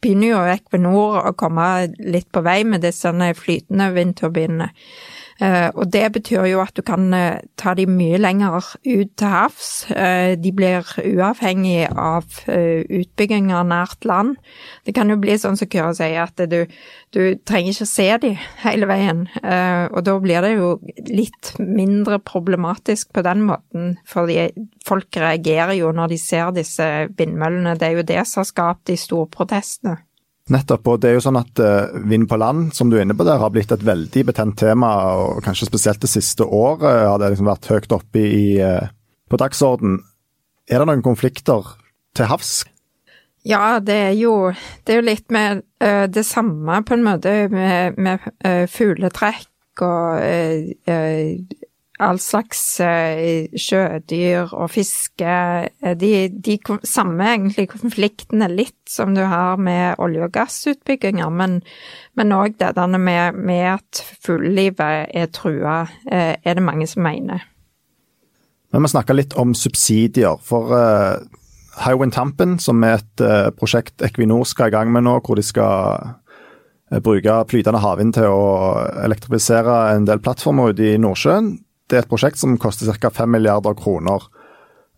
begynner 0.04 0.34
jo 0.34 0.42
Equinor 0.52 1.30
å 1.30 1.34
komme 1.38 1.66
litt 1.98 2.28
på 2.32 2.44
vei 2.44 2.60
med 2.68 2.84
disse 2.84 3.12
flytende 3.38 3.90
vindturbinene. 3.96 4.70
Eh, 5.42 5.68
og 5.74 5.88
det 5.90 6.04
betyr 6.14 6.46
jo 6.46 6.60
at 6.62 6.76
du 6.76 6.82
kan 6.86 7.08
eh, 7.16 7.42
ta 7.58 7.72
de 7.74 7.86
mye 7.90 8.20
lenger 8.20 8.68
ut 8.86 9.10
til 9.18 9.32
havs. 9.32 9.70
Eh, 9.90 10.34
de 10.38 10.52
blir 10.54 10.86
uavhengig 11.02 11.88
av 11.90 12.28
utbygginger 12.46 13.66
nært 13.66 14.06
land. 14.06 14.36
Det 14.86 14.94
kan 14.94 15.10
jo 15.10 15.18
bli 15.20 15.36
sånn 15.40 15.58
som 15.58 15.70
Kyrre 15.70 15.94
sier, 15.96 16.28
at 16.28 16.38
du, 16.50 16.64
du, 17.14 17.20
trenger 17.46 17.72
ikke 17.72 17.88
se 17.88 18.08
de 18.22 18.32
hele 18.62 18.88
veien. 18.90 19.24
Og 19.90 20.00
da 20.06 20.16
blir 20.22 20.44
det 20.44 20.54
jo 20.54 20.70
litt 21.08 21.54
mindre 21.58 22.20
problematisk 22.22 23.12
på 23.14 23.24
den 23.26 23.44
måten, 23.48 23.94
fordi 24.08 24.50
folk 24.86 25.16
reagerer 25.18 25.74
jo 25.78 25.92
når 25.94 26.14
de 26.14 26.20
ser 26.20 26.54
disse 26.56 26.88
vindmøllene. 27.18 27.76
Det 27.80 27.88
er 27.88 27.98
jo 27.98 28.08
det 28.12 28.22
som 28.28 28.44
har 28.44 28.50
skapt 28.50 28.86
de 28.90 28.98
store 29.00 29.30
protestene. 29.32 29.98
Nettopp. 30.52 30.88
og 30.92 30.98
det 31.00 31.08
er 31.08 31.14
jo 31.16 31.22
sånn 31.24 31.38
at 31.40 31.60
uh, 31.64 31.94
Vind 32.04 32.26
på 32.28 32.36
land, 32.36 32.74
som 32.76 32.90
du 32.90 32.98
er 32.98 33.06
inne 33.06 33.16
på 33.16 33.24
der, 33.24 33.40
har 33.40 33.52
blitt 33.52 33.72
et 33.72 33.84
veldig 33.84 34.26
betent 34.28 34.58
tema. 34.60 34.90
og 35.16 35.40
Kanskje 35.44 35.70
spesielt 35.70 36.02
det 36.04 36.12
siste 36.12 36.44
året 36.44 36.84
har 37.08 37.16
det 37.20 37.32
liksom 37.32 37.48
vært 37.48 37.70
høyt 37.72 37.96
oppe 37.96 38.20
i, 38.20 38.44
uh, 38.60 38.92
på 39.30 39.40
dagsorden. 39.40 40.02
Er 40.68 40.80
det 40.80 40.88
noen 40.90 41.04
konflikter 41.04 41.72
til 42.16 42.28
havs? 42.28 42.52
Ja, 43.44 43.80
det 43.80 43.96
er 44.10 44.14
jo, 44.16 44.52
det 44.84 44.92
er 44.92 45.00
jo 45.00 45.08
litt 45.08 45.32
med 45.32 45.64
uh, 45.84 46.04
det 46.12 46.26
samme 46.28 46.82
på 46.84 46.96
en 46.96 47.08
måte 47.08 47.34
med, 47.52 47.96
med 47.96 48.28
fugletrekk 48.72 49.48
og 49.84 50.20
all 52.02 52.18
slags 52.18 52.60
uh, 52.82 53.46
sjødyr 53.54 54.50
og 54.52 54.70
fiske. 54.74 55.34
Eh, 55.68 55.94
de, 55.98 56.12
de 56.28 56.56
samme 56.86 57.28
egentlig 57.36 57.68
konfliktene 57.70 58.48
litt 58.50 58.78
som 58.90 59.14
du 59.14 59.22
har 59.30 59.60
med 59.62 60.00
olje- 60.02 60.26
og 60.26 60.32
gassutbygginger, 60.34 61.30
men 61.30 62.34
òg 62.34 62.58
det 62.58 62.74
der 62.76 62.98
med, 62.98 63.38
med 63.38 63.64
at 63.76 64.02
fuglelivet 64.24 65.14
er 65.14 65.30
trua, 65.30 65.84
uh, 66.10 66.34
er 66.34 66.54
det 66.54 66.62
mange 66.62 66.88
som 66.90 67.06
mener. 67.06 67.46
Men 68.74 68.82
vi 68.82 68.90
snakke 68.90 69.14
litt 69.14 69.36
om 69.38 69.54
subsidier. 69.54 70.40
For 70.42 70.74
uh, 70.74 71.22
Hywind 71.84 72.16
Tampen, 72.16 72.58
som 72.58 72.82
er 72.82 72.98
et 72.98 73.22
uh, 73.22 73.52
prosjekt 73.54 74.02
Equinor 74.02 74.42
skal 74.50 74.72
i 74.72 74.74
gang 74.74 74.90
med 74.90 75.06
nå, 75.06 75.20
hvor 75.22 75.38
de 75.38 75.46
skal 75.46 76.18
bruke 77.02 77.32
flytende 77.50 77.80
havvind 77.80 78.12
til 78.14 78.28
å 78.28 78.74
elektrifisere 79.02 79.94
en 79.94 80.04
del 80.06 80.20
plattformer 80.22 80.74
ute 80.74 80.92
i 80.92 80.98
Nordsjøen. 81.00 81.54
Det 81.94 82.00
er 82.00 82.08
et 82.08 82.10
prosjekt 82.10 82.40
som 82.40 82.56
koster 82.58 82.90
ca. 82.90 83.06
5 83.22 83.30
milliarder 83.30 83.76
kroner. 83.78 84.24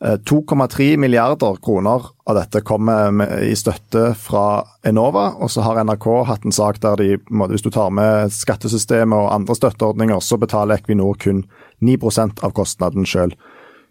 2,3 0.00 0.80
eh, 0.80 0.96
milliarder 0.96 1.58
kroner 1.60 2.06
av 2.24 2.38
dette 2.38 2.62
kommer 2.64 3.20
i 3.44 3.52
støtte 3.56 4.14
fra 4.16 4.64
Enova. 4.80 5.26
Og 5.36 5.52
så 5.52 5.60
har 5.66 5.82
NRK 5.84 6.06
hatt 6.24 6.48
en 6.48 6.56
sak 6.56 6.80
der 6.80 6.96
de, 6.96 7.18
hvis 7.20 7.64
du 7.66 7.68
tar 7.68 7.92
med 7.92 8.32
skattesystemet 8.32 9.12
og 9.12 9.28
andre 9.34 9.58
støtteordninger, 9.60 10.24
så 10.24 10.40
betaler 10.40 10.80
Equinor 10.80 11.20
kun 11.20 11.44
9 11.84 12.00
av 12.40 12.56
kostnaden 12.56 13.04
sjøl. 13.04 13.36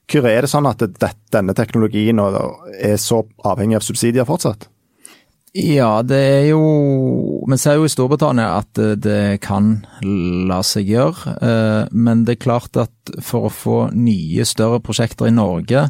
Kyrre, 0.10 0.34
er 0.34 0.46
det 0.46 0.50
sånn 0.50 0.66
at 0.66 0.82
denne 0.82 1.54
teknologien 1.54 2.18
er 2.18 2.98
så 2.98 3.22
avhengig 3.46 3.78
av 3.78 3.86
subsidier 3.86 4.26
fortsatt? 4.26 4.66
Ja, 5.56 6.02
det 6.04 6.18
er 6.20 6.46
jo 6.50 6.64
Vi 7.48 7.58
ser 7.62 7.78
jo 7.80 7.86
i 7.88 7.92
Storbritannia 7.92 8.58
at 8.60 8.76
det 9.00 9.40
kan 9.46 9.86
la 10.04 10.60
seg 10.66 10.90
gjøre. 10.92 11.36
Eh, 11.40 11.94
men 11.96 12.26
det 12.28 12.36
er 12.36 12.44
klart 12.44 12.76
at 12.82 13.16
for 13.24 13.48
å 13.48 13.54
få 13.54 13.78
nye, 13.96 14.44
større 14.44 14.82
prosjekter 14.84 15.30
i 15.30 15.36
Norge 15.36 15.86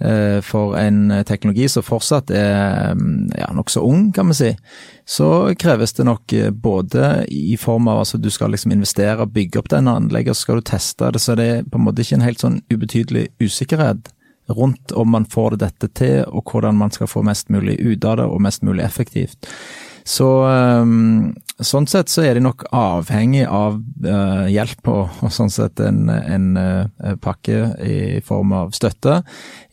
eh, 0.00 0.40
for 0.42 0.74
en 0.80 1.20
teknologi 1.28 1.68
som 1.70 1.84
fortsatt 1.86 2.32
er 2.34 2.96
mm, 2.96 3.36
ja, 3.36 3.52
nokså 3.54 3.84
ung, 3.86 4.08
kan 4.16 4.32
vi 4.32 4.38
si, 4.40 4.50
så 5.06 5.52
kreves 5.60 5.94
det 5.94 6.08
nok 6.08 6.34
eh, 6.34 6.50
både 6.50 7.26
i 7.30 7.58
form 7.60 7.92
av 7.92 8.02
altså 8.02 8.18
du 8.18 8.30
skal 8.32 8.56
liksom 8.56 8.74
investere, 8.74 9.28
bygge 9.28 9.62
opp 9.62 9.70
denne 9.76 9.94
anlegget, 10.00 10.34
så 10.34 10.48
skal 10.48 10.62
du 10.62 10.66
teste 10.72 11.12
det, 11.12 11.22
så 11.22 11.38
det 11.38 11.50
er 11.52 11.66
på 11.68 11.78
en 11.78 11.86
måte 11.86 12.02
ikke 12.02 12.18
en 12.18 12.26
helt 12.26 12.42
sånn 12.42 12.62
ubetydelig 12.72 13.28
usikkerhet 13.44 14.10
rundt 14.48 14.92
om 14.92 15.10
man 15.10 15.26
får 15.30 15.58
dette 15.62 15.90
til, 15.96 16.22
og 16.28 16.46
hvordan 16.50 16.78
man 16.78 16.94
skal 16.94 17.10
få 17.10 17.24
mest 17.26 17.50
mulig 17.52 17.78
ut 17.80 18.04
av 18.04 18.20
det, 18.20 18.28
og 18.30 18.42
mest 18.42 18.64
mulig 18.66 18.84
effektivt. 18.86 19.50
Så 20.06 20.26
um, 20.46 21.32
sånn 21.58 21.88
sett 21.90 22.12
så 22.12 22.22
er 22.22 22.38
de 22.38 22.44
nok 22.44 22.62
avhengig 22.70 23.42
av 23.50 23.80
uh, 24.06 24.44
hjelp 24.46 24.90
og, 24.92 25.16
og, 25.18 25.32
sånn 25.34 25.50
sett 25.50 25.82
en, 25.82 26.06
en 26.06 26.46
uh, 26.54 27.16
pakke 27.22 27.72
i 27.82 28.20
form 28.26 28.54
av 28.54 28.70
støtte 28.76 29.18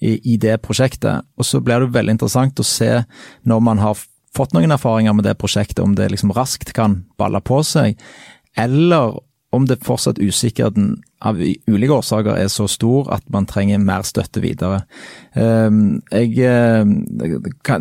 i, 0.02 0.16
i, 0.18 0.40
det 0.42 0.58
prosjektet. 0.66 1.28
Og 1.38 1.46
så 1.46 1.62
blir 1.62 1.86
det 1.86 1.94
veldig 1.94 2.18
interessant 2.18 2.58
å 2.58 2.66
se 2.66 2.90
når 3.46 3.62
man 3.70 3.84
har 3.84 4.02
fått 4.34 4.56
noen 4.58 4.74
erfaringer 4.74 5.14
med 5.14 5.28
det 5.30 5.38
prosjektet, 5.38 5.84
om 5.86 5.94
det 5.94 6.10
liksom 6.10 6.34
raskt 6.34 6.74
kan 6.74 7.04
balle 7.22 7.44
på 7.46 7.62
seg, 7.70 8.02
eller 8.58 9.20
om 9.54 9.68
det 9.70 9.84
fortsatt 9.86 10.20
usikkerheten 10.22 10.96
av 11.24 11.38
ulike 11.40 11.94
årsaker 11.94 12.36
er 12.36 12.50
så 12.52 12.66
stor 12.72 13.12
at 13.16 13.24
man 13.32 13.46
trenger 13.48 13.82
mer 13.82 14.04
støtte 14.08 14.42
videre. 14.44 14.82
Ehm, 15.40 16.02
jeg 16.12 16.36
eh, 16.44 16.84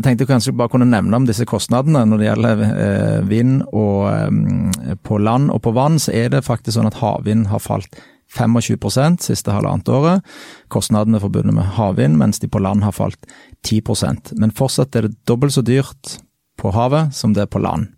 tenkte 0.04 0.28
kanskje 0.28 0.54
bare 0.56 0.72
kunne 0.72 0.90
nevne 0.90 1.18
om 1.18 1.26
disse 1.28 1.46
kostnadene 1.48 2.04
når 2.08 2.20
det 2.20 2.28
gjelder 2.28 2.64
eh, 2.68 3.20
vind. 3.28 3.62
og 3.72 4.08
ehm, 4.12 4.98
På 5.02 5.18
land 5.18 5.50
og 5.50 5.62
på 5.64 5.74
vann 5.76 5.98
så 6.02 6.14
er 6.14 6.32
det 6.34 6.44
faktisk 6.46 6.76
sånn 6.76 6.90
at 6.90 7.00
havvind 7.00 7.48
har 7.50 7.62
falt 7.62 7.98
25% 8.32 9.26
siste 9.26 9.52
halvannet 9.52 9.88
året. 9.92 10.28
Kostnadene 10.72 11.20
forbundet 11.20 11.56
med 11.56 11.74
havvind, 11.76 12.16
mens 12.20 12.40
de 12.40 12.48
på 12.48 12.62
land 12.62 12.84
har 12.84 12.94
falt 12.96 13.20
10% 13.66 14.32
Men 14.40 14.54
fortsatt 14.56 14.96
er 14.96 15.08
det 15.08 15.18
dobbelt 15.28 15.52
så 15.52 15.64
dyrt 15.64 16.18
på 16.60 16.72
havet 16.72 17.14
som 17.16 17.34
det 17.34 17.46
er 17.46 17.52
på 17.52 17.60
land. 17.62 17.90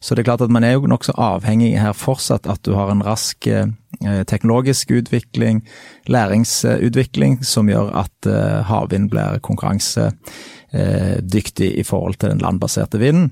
Så 0.00 0.14
det 0.14 0.20
er 0.22 0.28
klart 0.30 0.44
at 0.44 0.52
man 0.52 0.64
er 0.64 0.72
jo 0.78 0.86
nokså 0.88 1.12
avhengig 1.20 1.80
her 1.80 1.92
fortsatt 1.96 2.46
at 2.48 2.64
du 2.64 2.72
har 2.76 2.90
en 2.92 3.04
rask 3.04 3.46
eh, 3.46 3.66
teknologisk 4.26 4.90
utvikling, 4.96 5.62
læringsutvikling, 6.08 7.44
som 7.44 7.68
gjør 7.68 7.90
at 8.06 8.26
eh, 8.26 8.62
havvind 8.64 9.10
blir 9.12 9.38
konkurransedyktig 9.44 11.76
i 11.76 11.82
forhold 11.84 12.14
til 12.16 12.30
den 12.32 12.44
landbaserte 12.44 12.98
vinden 13.02 13.30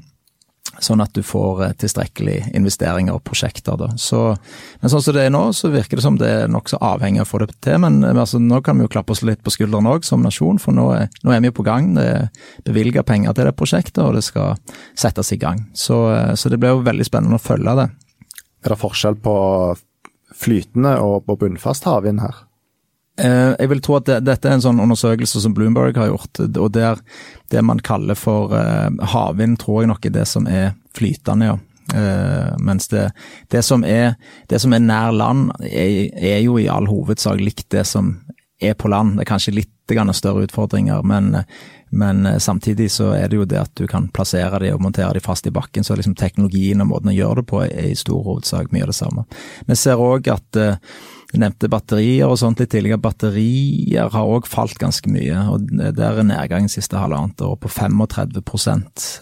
sånn 0.83 1.03
at 1.03 1.13
du 1.17 1.23
får 1.27 1.63
eh, 1.65 1.75
tilstrekkelig 1.83 2.37
investeringer 2.57 3.17
og 3.17 3.25
prosjekter. 3.27 3.79
Da. 3.81 3.91
Så, 4.01 4.23
men 4.81 4.93
sånn 4.93 5.05
som 5.05 5.17
det 5.17 5.27
er 5.27 5.35
nå, 5.35 5.43
så 5.57 5.71
virker 5.73 5.99
det 5.99 6.05
som 6.05 6.19
det 6.21 6.31
er 6.31 6.53
nokså 6.53 6.81
avhengig 6.85 7.23
av 7.23 7.29
å 7.29 7.31
få 7.31 7.43
det 7.43 7.51
til. 7.65 7.79
Men 7.85 8.01
altså, 8.13 8.41
nå 8.43 8.61
kan 8.67 8.79
vi 8.79 8.87
jo 8.87 8.93
klappe 8.93 9.15
oss 9.15 9.25
litt 9.27 9.43
på 9.45 9.55
skuldrene 9.55 9.95
òg, 9.97 10.07
som 10.07 10.25
nasjon, 10.25 10.61
for 10.63 10.77
nå 10.77 10.89
er, 10.97 11.09
nå 11.25 11.35
er, 11.35 11.43
vi 11.45 11.53
jo 11.53 11.59
på 11.59 11.67
gang. 11.67 11.93
Det 11.99 12.09
er 12.09 12.29
bevilga 12.67 13.05
penger 13.07 13.37
til 13.37 13.51
det 13.51 13.57
prosjektet, 13.59 14.03
og 14.05 14.19
det 14.19 14.25
skal 14.27 14.59
settes 14.99 15.35
i 15.35 15.41
gang. 15.41 15.67
Så, 15.77 16.03
eh, 16.15 16.35
så 16.39 16.53
det 16.53 16.61
blir 16.63 16.77
jo 16.77 16.87
veldig 16.87 17.09
spennende 17.09 17.41
å 17.41 17.43
følge 17.43 17.79
det. 17.83 17.91
Er 18.65 18.75
det 18.75 18.81
forskjell 18.81 19.19
på 19.23 19.37
flytende 20.39 20.99
og 21.03 21.25
på 21.27 21.39
bunnfast 21.41 21.87
havvind 21.89 22.23
her? 22.23 22.48
Eh, 23.19 23.53
jeg 23.59 23.71
vil 23.73 23.81
tro 23.83 23.97
at 23.99 24.07
det, 24.07 24.19
dette 24.29 24.47
er 24.47 24.57
en 24.57 24.63
sånn 24.63 24.83
undersøkelse 24.83 25.43
som 25.43 25.55
Bloomberg 25.57 25.97
har 25.99 26.13
gjort. 26.13 26.41
og 26.47 26.71
der 26.73 27.01
Det 27.51 27.63
man 27.65 27.81
kaller 27.83 28.15
for 28.15 28.55
eh, 28.55 28.91
havvind, 29.15 29.59
tror 29.59 29.83
jeg 29.83 29.91
nok 29.93 30.07
er 30.07 30.15
det 30.21 30.27
som 30.29 30.47
er 30.47 30.77
flytende, 30.95 31.53
ja. 31.53 31.59
Uh, 31.89 32.53
mens 32.61 32.91
det, 32.93 33.07
det, 33.49 33.63
som 33.65 33.81
er, 33.81 34.19
det, 34.53 34.59
som 34.61 34.75
er, 34.77 34.83
nær 34.85 35.09
land, 35.09 35.47
er, 35.65 36.11
er, 36.13 36.43
jo 36.45 36.59
i 36.61 36.67
all 36.69 36.85
hovedsak 36.85 37.41
likt 37.41 37.71
det 37.73 37.87
som 37.89 38.11
er 38.61 38.75
på 38.77 38.91
land. 38.93 39.17
Det 39.17 39.25
er 39.25 39.31
kanskje 39.31 39.55
litt 39.57 39.73
større 40.13 40.45
utfordringer, 40.45 41.01
men, 41.01 41.47
men 41.89 42.29
samtidig 42.37 42.91
så 42.93 43.15
er 43.17 43.33
det 43.33 43.39
jo 43.39 43.47
det 43.49 43.63
at 43.63 43.73
du 43.81 43.87
kan 43.89 44.11
plassere 44.13 44.61
de 44.61 44.75
og 44.75 44.83
montere 44.85 45.15
de 45.17 45.25
fast 45.25 45.49
i 45.49 45.55
bakken. 45.55 45.81
Så 45.81 45.97
liksom 45.97 46.13
teknologien 46.13 46.85
og 46.85 46.91
måten 46.91 47.09
å 47.09 47.17
gjøre 47.17 47.41
det 47.41 47.49
på 47.49 47.63
er 47.65 47.89
i 47.89 47.97
stor 47.97 48.21
hovedsak 48.21 48.69
mye 48.69 48.85
av 48.85 48.93
det 48.93 48.99
samme. 48.99 49.25
Vi 49.65 49.79
ser 49.81 49.97
òg 49.97 50.29
at 50.29 50.61
uh, 50.61 50.77
du 51.29 51.37
nevnte 51.43 51.69
batterier 51.69 52.25
og 52.25 52.39
sånt 52.41 52.61
litt 52.63 52.71
tidligere. 52.73 53.01
Batterier 53.05 54.09
har 54.15 54.31
òg 54.33 54.47
falt 54.49 54.79
ganske 54.81 55.11
mye, 55.13 55.37
og 55.53 55.67
der 55.69 56.21
er 56.23 56.25
nedgangen 56.25 56.73
siste 56.73 56.97
halvannet 56.97 57.43
år 57.45 57.59
på 57.61 57.69
35 57.69 58.41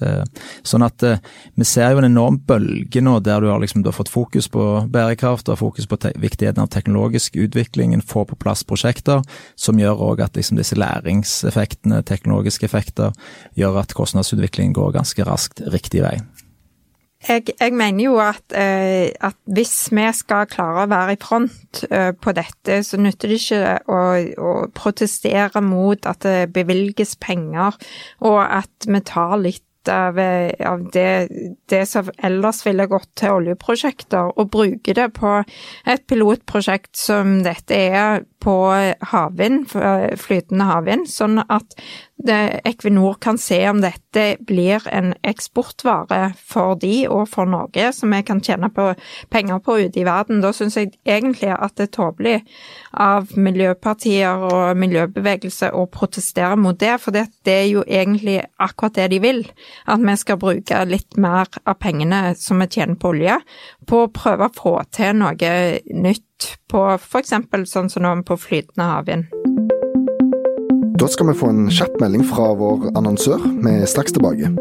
eh, 0.07 0.45
Sånn 0.67 0.87
at 0.87 1.03
eh, 1.03 1.19
vi 1.59 1.67
ser 1.67 1.91
jo 1.91 2.03
en 2.03 2.09
enorm 2.11 2.39
bølge 2.47 3.03
nå 3.03 3.19
der 3.27 3.43
du 3.43 3.51
har, 3.51 3.59
liksom, 3.63 3.83
du 3.83 3.91
har 3.91 3.99
fått 3.99 4.13
fokus 4.13 4.47
på 4.53 4.69
bærekraft, 4.93 5.49
du 5.49 5.55
har 5.57 5.61
fokus 5.61 5.91
på 5.91 5.99
viktigheten 6.23 6.63
av 6.63 6.71
teknologisk 6.71 7.41
utvikling, 7.43 7.99
få 8.07 8.23
på 8.31 8.39
plass 8.39 8.63
prosjekter, 8.63 9.27
som 9.59 9.83
gjør 9.83 10.07
òg 10.13 10.23
at 10.29 10.39
liksom, 10.39 10.61
disse 10.63 10.79
læringseffektene, 10.79 12.05
teknologiske 12.07 12.71
effekter, 12.71 13.19
gjør 13.59 13.83
at 13.83 13.99
kostnadsutviklingen 13.99 14.79
går 14.79 14.95
ganske 15.01 15.27
raskt 15.27 15.65
riktig 15.75 16.07
vei. 16.07 16.21
Jeg, 17.25 17.47
jeg, 17.61 17.73
mener 17.73 18.05
jo 18.05 18.17
at, 18.21 18.45
eh, 18.55 19.11
at, 19.25 19.37
hvis 19.49 19.89
vi 19.95 20.07
skal 20.15 20.49
klare 20.51 20.85
å 20.85 20.91
være 20.91 21.17
i 21.17 21.21
front 21.21 21.85
eh, 21.91 22.13
på 22.13 22.35
dette, 22.37 22.83
så 22.87 23.01
nytter 23.01 23.33
det 23.33 23.39
ikke 23.41 23.77
å, 23.89 24.01
å, 24.37 24.57
protestere 24.77 25.63
mot 25.65 26.07
at 26.07 26.27
det 26.27 26.51
bevilges 26.55 27.17
penger, 27.21 27.79
og 28.21 28.41
at 28.45 28.89
vi 28.89 29.03
tar 29.07 29.39
litt 29.41 29.63
av, 29.87 30.19
av 30.19 30.81
det, 30.91 31.29
det, 31.71 31.85
som 31.87 32.09
ellers 32.27 32.65
ville 32.67 32.89
gått 32.91 33.13
til 33.21 33.37
oljeprosjekter, 33.39 34.33
og 34.35 34.51
bruke 34.51 34.97
det 34.99 35.13
på 35.15 35.37
et 35.87 36.07
pilotprosjekt 36.11 36.97
som 36.99 37.39
dette 37.47 37.79
er 37.79 38.27
på 38.47 38.57
havvind, 39.11 39.65
flytende 40.23 40.69
havvind, 40.71 41.09
sånn 41.11 41.43
at 41.43 41.75
Equinor 42.65 43.19
kan 43.21 43.37
se 43.39 43.59
om 43.69 43.83
dette 43.83 44.23
blir 44.49 44.87
en 44.89 45.13
eksportvare 45.27 46.33
for 46.39 46.79
de 46.81 47.05
og 47.13 47.27
for 47.29 47.49
Norge, 47.51 47.91
som 47.93 48.15
vi 48.15 48.23
kan 48.27 48.41
tjene 48.41 48.71
på 48.73 48.89
penger 49.31 49.61
på 49.63 49.77
ute 49.85 50.01
i 50.01 50.07
verden. 50.07 50.41
Da 50.41 50.53
syns 50.57 50.79
jeg 50.79 50.95
egentlig 51.05 51.53
at 51.53 51.77
det 51.77 51.91
er 51.91 51.93
tåpelig 51.99 52.37
av 52.97 53.35
miljøpartier 53.37 54.47
og 54.49 54.81
miljøbevegelse 54.81 55.71
å 55.77 55.85
protestere 55.93 56.57
mot 56.57 56.79
det, 56.81 56.97
for 57.03 57.15
det 57.15 57.27
er 57.53 57.69
jo 57.69 57.85
egentlig 57.85 58.41
akkurat 58.57 58.97
det 58.97 59.11
de 59.13 59.21
vil. 59.23 59.43
At 59.87 60.01
vi 60.01 60.17
skal 60.17 60.41
bruke 60.41 60.85
litt 60.89 61.21
mer 61.21 61.51
av 61.67 61.77
pengene 61.83 62.33
som 62.41 62.65
vi 62.65 62.71
tjener 62.79 62.97
på 62.97 63.13
olje, 63.13 63.41
på 63.87 64.07
å 64.07 64.13
prøve 64.15 64.49
å 64.49 64.57
få 64.57 64.79
til 64.97 65.21
noe 65.21 65.59
nytt 65.93 66.25
på 66.71 66.83
f.eks. 66.97 67.35
sånn 67.71 67.91
som 67.93 68.05
nå 68.05 68.15
på 68.27 68.37
flytende 68.41 68.89
havvind. 68.91 69.31
Da 70.97 71.09
skal 71.13 71.29
vi 71.29 71.37
få 71.37 71.51
en 71.53 71.67
kjapp 71.69 71.99
melding 72.01 72.25
fra 72.25 72.53
vår 72.57 72.91
annonsør. 72.97 73.43
Vi 73.65 73.75
er 73.83 73.91
straks 73.91 74.17
tilbake. 74.17 74.53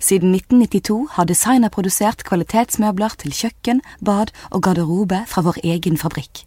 Siden 0.00 0.32
1992 0.34 0.96
har 1.12 1.28
designer 1.28 1.68
produsert 1.68 2.24
kvalitetsmøbler 2.24 3.18
til 3.20 3.34
kjøkken, 3.36 3.82
bad 4.00 4.32
og 4.50 4.64
garderobe 4.64 5.26
fra 5.28 5.44
vår 5.44 5.60
egen 5.62 6.00
fabrikk. 6.00 6.46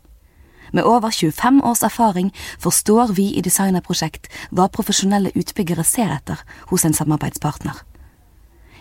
Med 0.74 0.84
over 0.90 1.14
25 1.14 1.62
års 1.62 1.84
erfaring 1.84 2.34
forstår 2.60 3.14
vi 3.14 3.28
i 3.38 3.46
Designerprosjekt 3.46 4.32
hva 4.50 4.66
profesjonelle 4.74 5.30
utbyggere 5.38 5.86
ser 5.86 6.10
etter 6.16 6.42
hos 6.72 6.86
en 6.86 6.98
samarbeidspartner. 6.98 7.78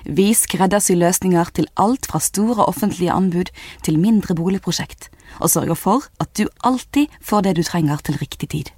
Vi 0.04 0.32
skreddersyr 0.35 0.99
løsninger 0.99 1.50
til 1.54 1.68
alt 1.78 2.06
fra 2.11 2.21
store 2.21 2.66
offentlige 2.66 3.12
anbud 3.12 3.50
til 3.87 3.99
mindre 3.99 4.35
boligprosjekt, 4.35 5.11
og 5.40 5.50
sørger 5.50 5.78
for 5.78 6.06
at 6.21 6.32
du 6.38 6.49
alltid 6.64 7.12
får 7.23 7.47
det 7.47 7.56
du 7.56 7.62
trenger 7.62 8.02
til 8.02 8.18
riktig 8.18 8.49
tid. 8.49 8.73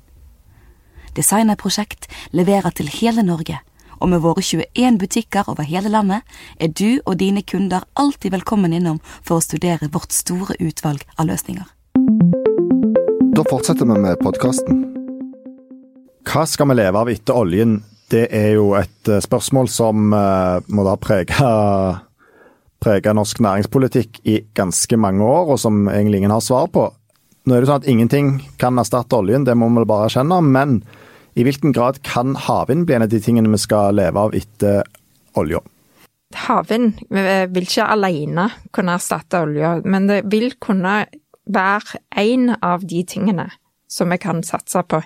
Designerprosjekt 1.16 2.09
leverer 2.33 2.75
til 2.75 2.90
hele 2.90 3.23
Norge, 3.23 3.61
og 4.00 4.11
med 4.11 4.21
våre 4.21 4.43
21 4.43 4.99
butikker 4.99 5.49
over 5.49 5.62
hele 5.62 5.88
landet 5.88 6.26
er 6.61 6.69
du 6.69 7.00
og 7.07 7.19
dine 7.21 7.43
kunder 7.43 7.87
alltid 7.97 8.35
velkommen 8.35 8.75
innom 8.75 9.00
for 9.23 9.38
å 9.38 9.45
studere 9.45 9.88
vårt 9.93 10.12
store 10.12 10.59
utvalg 10.61 11.07
av 11.16 11.31
løsninger. 11.31 11.64
Da 13.35 13.47
fortsetter 13.50 13.88
vi 13.88 13.97
med 14.02 14.21
podkasten. 14.23 14.85
Hva 16.25 16.45
skal 16.49 16.71
vi 16.71 16.78
leve 16.78 17.00
av 17.00 17.11
etter 17.12 17.37
oljen? 17.38 17.83
Det 18.12 18.26
er 18.34 18.50
jo 18.58 18.73
et 18.78 19.08
eh, 19.08 19.23
spørsmål 19.25 19.70
som 19.73 20.12
uh, 20.12 20.61
må 20.68 20.84
da 20.87 20.96
prege 21.00 21.52
prege 22.84 23.14
norsk 23.16 23.40
næringspolitikk 23.40 24.20
i 24.28 24.40
ganske 24.56 24.99
mange 25.00 25.25
år, 25.25 25.54
og 25.54 25.61
som 25.62 25.87
egentlig 25.88 26.20
ingen 26.20 26.34
har 26.34 26.44
svar 26.44 26.68
på. 26.73 26.90
Nå 27.44 27.54
er 27.54 27.64
det 27.64 27.68
sånn 27.70 27.80
at 27.80 27.88
Ingenting 27.88 28.34
kan 28.61 28.76
erstatte 28.80 29.16
oljen, 29.16 29.46
det 29.49 29.56
må 29.56 29.70
vi 29.73 29.87
bare 29.88 30.11
erkjenne. 30.11 30.40
Men 30.44 30.82
i 31.37 31.46
hvilken 31.46 31.73
grad 31.76 32.02
kan 32.04 32.37
havvind 32.37 32.84
bli 32.84 32.99
en 32.99 33.06
av 33.06 33.12
de 33.12 33.20
tingene 33.25 33.52
vi 33.52 33.61
skal 33.62 33.96
leve 33.96 34.20
av 34.20 34.37
etter 34.37 34.84
olja? 35.40 35.62
Havvind 36.44 37.00
vil 37.08 37.64
ikke 37.64 37.88
alene 37.88 38.49
kunne 38.75 38.96
erstatte 38.99 39.44
olja, 39.46 39.78
men 39.84 40.08
det 40.11 40.23
vil 40.32 40.52
kunne 40.61 41.04
være 41.44 42.00
en 42.20 42.50
av 42.61 42.84
de 42.88 43.04
tingene 43.08 43.49
som 43.88 44.11
vi 44.11 44.19
kan 44.19 44.43
satse 44.43 44.83
på. 44.88 45.03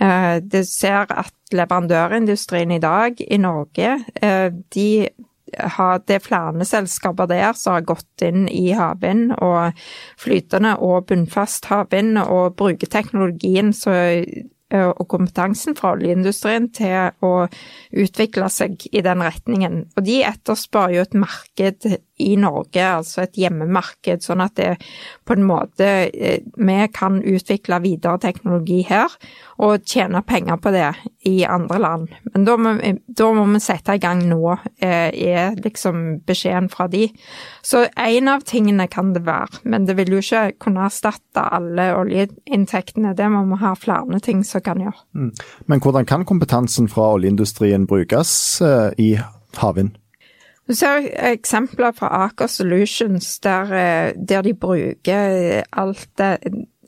Eh, 0.00 0.36
du 0.42 0.60
ser 0.64 1.08
at 1.10 1.34
leverandørindustrien 1.54 2.70
i 2.76 2.82
dag 2.82 3.20
i 3.20 3.40
Norge, 3.40 3.98
eh, 4.22 4.52
de 4.74 5.08
har, 5.56 6.02
det 6.06 6.18
er 6.18 6.24
flere 6.24 6.64
selskaper 6.68 7.28
der 7.30 7.52
som 7.56 7.78
har 7.78 7.86
gått 7.88 8.24
inn 8.24 8.48
i 8.52 8.68
havvind 8.76 9.32
og 9.38 9.78
flytende 10.20 10.74
og 10.84 11.08
bunnfast 11.08 11.70
havvind 11.70 12.18
og 12.20 12.56
bruker 12.58 12.90
teknologien 12.92 13.72
som 13.72 13.96
og 14.68 15.06
kompetansen 15.08 15.76
fra 15.78 15.94
oljeindustrien 15.94 16.66
til 16.76 17.24
å 17.24 17.32
utvikle 17.96 18.50
seg 18.52 18.84
i 18.92 19.00
den 19.04 19.22
retningen. 19.24 19.78
Og 19.96 20.04
de 20.04 20.18
etterspør 20.28 20.92
jo 20.92 21.04
et 21.06 21.16
marked 21.16 21.88
i 22.18 22.34
Norge, 22.36 22.82
altså 22.82 23.22
et 23.24 23.38
hjemmemarked, 23.38 24.24
sånn 24.24 24.42
at 24.42 24.56
det 24.58 24.70
på 25.26 25.36
en 25.36 25.46
måte 25.46 25.86
eh, 26.08 26.40
vi 26.58 26.78
kan 26.94 27.20
utvikle 27.22 27.78
videre 27.84 28.18
teknologi 28.22 28.80
her 28.88 29.12
og 29.62 29.86
tjene 29.86 30.22
penger 30.26 30.58
på 30.62 30.72
det 30.74 30.88
i 31.30 31.36
andre 31.46 31.78
land. 31.82 32.16
Men 32.32 32.46
da 32.46 32.56
må, 32.58 32.74
da 33.06 33.30
må 33.34 33.46
vi 33.52 33.62
sette 33.62 33.96
i 33.98 34.02
gang 34.02 34.24
nå, 34.26 34.42
eh, 34.82 35.10
er 35.14 35.58
liksom 35.62 36.20
beskjeden 36.26 36.70
fra 36.72 36.88
de. 36.90 37.08
Så 37.68 37.82
en 37.96 38.28
av 38.32 38.46
tingene 38.48 38.86
kan 38.88 39.10
det 39.12 39.26
være, 39.26 39.60
men 39.68 39.84
det 39.84 39.98
vil 39.98 40.14
jo 40.14 40.22
ikke 40.22 40.54
kunne 40.64 40.86
erstatte 40.88 41.42
alle 41.52 41.90
oljeinntektene. 41.98 43.12
Det 43.16 43.26
må 43.28 43.42
vi 43.50 43.58
ha 43.60 43.74
flere 43.76 44.20
ting 44.24 44.40
som 44.46 44.64
kan 44.64 44.80
gjøre. 44.80 45.02
Mm. 45.12 45.32
Men 45.68 45.82
hvordan 45.84 46.08
kan 46.08 46.24
kompetansen 46.24 46.88
fra 46.88 47.10
oljeindustrien 47.18 47.84
brukes 47.90 48.30
eh, 48.64 48.94
i 48.96 49.10
havvind? 49.60 49.98
Du 50.68 50.72
ser 50.76 51.10
eksempler 51.34 51.92
fra 51.96 52.08
Aker 52.24 52.48
Solutions 52.48 53.36
der, 53.44 53.76
eh, 53.76 54.16
der 54.16 54.48
de 54.48 54.54
bruker 54.56 55.62
alt 55.68 56.08
det 56.16 56.38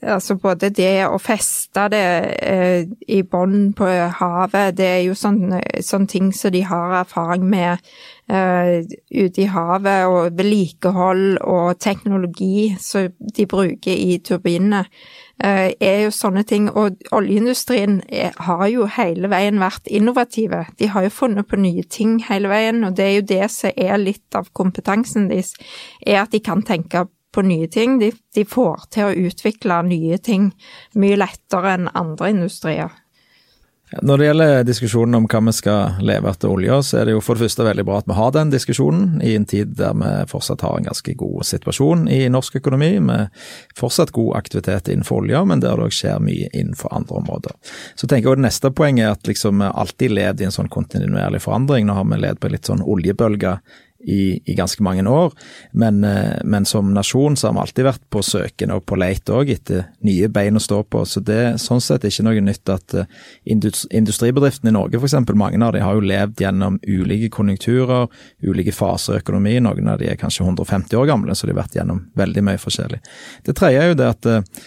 Altså 0.03 0.35
både 0.41 0.71
det 0.73 1.05
å 1.05 1.19
feste 1.21 1.83
det 1.93 2.05
eh, 2.41 2.87
i 3.13 3.21
bånn 3.29 3.75
på 3.77 3.89
havet, 4.17 4.79
det 4.79 4.87
er 4.89 5.03
jo 5.05 5.17
sånne, 5.19 5.61
sånne 5.85 6.09
ting 6.09 6.31
som 6.33 6.55
de 6.55 6.63
har 6.65 6.95
erfaring 7.03 7.45
med 7.45 7.85
eh, 8.33 8.81
ute 9.13 9.45
i 9.45 9.49
havet, 9.53 10.07
og 10.09 10.39
vedlikehold 10.39 11.43
og 11.45 11.77
teknologi 11.85 12.71
som 12.81 13.13
de 13.37 13.47
bruker 13.51 13.93
i 13.93 14.17
turbinene. 14.25 14.87
Eh, 15.41 15.73
er 15.81 16.03
jo 16.05 16.11
sånne 16.13 16.47
ting. 16.49 16.69
Og 16.73 16.97
oljeindustrien 17.17 18.01
er, 18.09 18.33
har 18.45 18.67
jo 18.73 18.89
hele 18.97 19.29
veien 19.33 19.61
vært 19.61 19.89
innovative. 19.89 20.67
De 20.81 20.91
har 20.93 21.07
jo 21.07 21.15
funnet 21.21 21.49
på 21.49 21.61
nye 21.61 21.85
ting 21.89 22.19
hele 22.29 22.49
veien, 22.53 22.85
og 22.85 22.97
det 22.97 23.07
er 23.07 23.15
jo 23.19 23.31
det 23.37 23.47
som 23.53 23.73
er 23.77 24.01
litt 24.01 24.37
av 24.37 24.49
kompetansen 24.57 25.29
deres, 25.29 25.55
er 26.07 26.23
at 26.25 26.33
de 26.33 26.41
kan 26.45 26.65
tenke 26.65 27.07
på 27.35 27.45
nye 27.47 27.69
ting. 27.71 27.99
De, 28.01 28.12
de 28.35 28.45
får 28.49 28.88
til 28.95 29.09
å 29.09 29.29
utvikle 29.29 29.83
nye 29.88 30.19
ting 30.19 30.51
mye 30.99 31.21
lettere 31.21 31.77
enn 31.77 31.93
andre 31.95 32.35
industrier. 32.35 32.99
Når 34.03 34.19
det 34.19 34.27
gjelder 34.27 34.61
diskusjonen 34.62 35.16
om 35.19 35.25
hva 35.27 35.40
vi 35.49 35.53
skal 35.57 35.97
leve 36.07 36.31
etter 36.31 36.51
olja, 36.53 36.77
så 36.87 37.01
er 37.01 37.09
det 37.09 37.16
jo 37.16 37.23
for 37.25 37.35
det 37.35 37.49
første 37.49 37.64
veldig 37.66 37.85
bra 37.88 37.97
at 37.99 38.07
vi 38.07 38.14
har 38.14 38.31
den 38.37 38.53
diskusjonen 38.53 39.19
i 39.27 39.33
en 39.35 39.47
tid 39.51 39.73
der 39.81 39.97
vi 39.99 40.11
fortsatt 40.31 40.62
har 40.62 40.77
en 40.79 40.87
ganske 40.87 41.14
god 41.19 41.49
situasjon 41.49 42.07
i 42.07 42.21
norsk 42.31 42.61
økonomi, 42.61 42.93
med 43.03 43.35
fortsatt 43.79 44.14
god 44.14 44.37
aktivitet 44.38 44.93
innenfor 44.93 45.25
olja, 45.25 45.43
men 45.43 45.64
der 45.64 45.75
det 45.75 45.88
òg 45.88 45.97
skjer 45.97 46.23
mye 46.23 46.53
innenfor 46.53 46.95
andre 46.95 47.19
områder. 47.19 47.59
Så 47.99 48.07
tenker 48.07 48.29
jeg 48.29 48.37
også 48.37 48.40
Det 48.40 48.47
neste 48.47 48.71
poenget 48.71 49.07
er 49.09 49.19
at 49.19 49.27
liksom 49.27 49.59
vi 49.59 49.75
alltid 49.83 50.14
levd 50.14 50.40
i 50.40 50.47
en 50.47 50.55
sånn 50.55 50.71
kontinuerlig 50.71 51.43
forandring. 51.43 51.87
Nå 51.87 51.99
har 51.99 52.07
vi 52.07 52.23
levd 52.23 52.40
på 52.40 52.55
litt 52.55 52.71
sånn 52.71 52.87
oljebølge 52.87 53.59
i, 54.05 54.41
i, 54.45 54.55
ganske 54.55 54.83
mange 54.83 55.05
år. 55.09 55.33
Men, 55.73 56.05
eh, 56.05 56.41
men, 56.45 56.65
som 56.65 56.95
nasjon 56.95 57.37
så 57.37 57.49
har 57.49 57.55
vi 57.55 57.61
alltid 57.65 57.87
vært 57.87 58.03
på 58.13 58.23
søken 58.25 58.73
og 58.75 58.85
på 58.89 58.99
leit 59.01 59.29
òg 59.31 59.53
etter 59.53 59.91
nye 60.07 60.31
bein 60.33 60.57
å 60.57 60.63
stå 60.63 60.83
på. 60.89 61.05
Så 61.07 61.23
det 61.25 61.39
er 61.41 61.61
sånn 61.61 61.83
sett 61.85 62.07
ikke 62.09 62.25
noe 62.27 62.45
nytt 62.45 62.73
at 62.73 62.97
eh, 62.97 63.11
industribedriftene 63.45 64.73
i 64.73 64.77
Norge 64.77 65.01
f.eks., 65.01 65.19
mange 65.41 65.61
av 65.65 65.75
de 65.77 65.85
har 65.85 65.97
jo 65.97 66.05
levd 66.05 66.43
gjennom 66.45 66.81
ulike 66.87 67.31
konjunkturer, 67.35 68.09
ulike 68.47 68.75
faser 68.75 69.19
i 69.19 69.23
økonomien. 69.25 69.65
Noen 69.67 69.93
av 69.93 70.01
de 70.01 70.11
er 70.11 70.21
kanskje 70.21 70.47
150 70.47 71.01
år 71.01 71.09
gamle, 71.11 71.37
så 71.37 71.47
de 71.47 71.55
har 71.55 71.63
vært 71.63 71.79
gjennom 71.81 72.05
veldig 72.19 72.45
mye 72.47 72.61
forskjellig. 72.61 73.01
Det 73.47 73.57
tredje 73.57 73.81
er 73.81 73.93
jo 73.93 73.99
det 74.01 74.09
at 74.11 74.29
uh, 74.29 74.67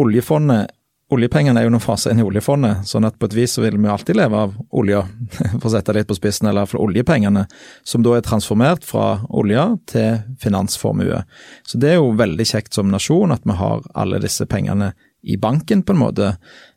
oljefondet 0.00 0.72
Oljepengene 1.10 1.58
er 1.58 1.66
jo 1.66 1.72
noen 1.74 1.82
faser 1.82 2.12
inn 2.12 2.20
i 2.22 2.24
oljefondet, 2.26 2.84
sånn 2.86 3.06
at 3.08 3.16
på 3.18 3.26
et 3.26 3.34
vis 3.34 3.56
så 3.56 3.64
vil 3.64 3.80
vi 3.80 3.90
alltid 3.90 4.18
leve 4.18 4.44
av 4.44 4.52
olja, 4.78 5.02
for 5.58 5.66
å 5.66 5.72
sette 5.74 5.90
det 5.90 6.04
litt 6.04 6.10
på 6.10 6.16
spissen, 6.18 6.46
eller 6.50 6.68
for 6.70 6.84
oljepengene, 6.84 7.46
som 7.82 8.04
da 8.06 8.14
er 8.14 8.26
transformert 8.26 8.86
fra 8.86 9.24
olja 9.26 9.72
til 9.90 10.20
finansformue. 10.42 11.24
Så 11.66 11.82
det 11.82 11.94
er 11.94 11.98
jo 11.98 12.12
veldig 12.18 12.46
kjekt 12.46 12.78
som 12.78 12.92
nasjon 12.92 13.34
at 13.34 13.42
vi 13.42 13.58
har 13.58 13.82
alle 13.98 14.22
disse 14.22 14.46
pengene 14.50 14.92
i 15.26 15.36
banken, 15.36 15.82
på 15.82 15.96
en 15.96 16.00
måte, 16.00 16.30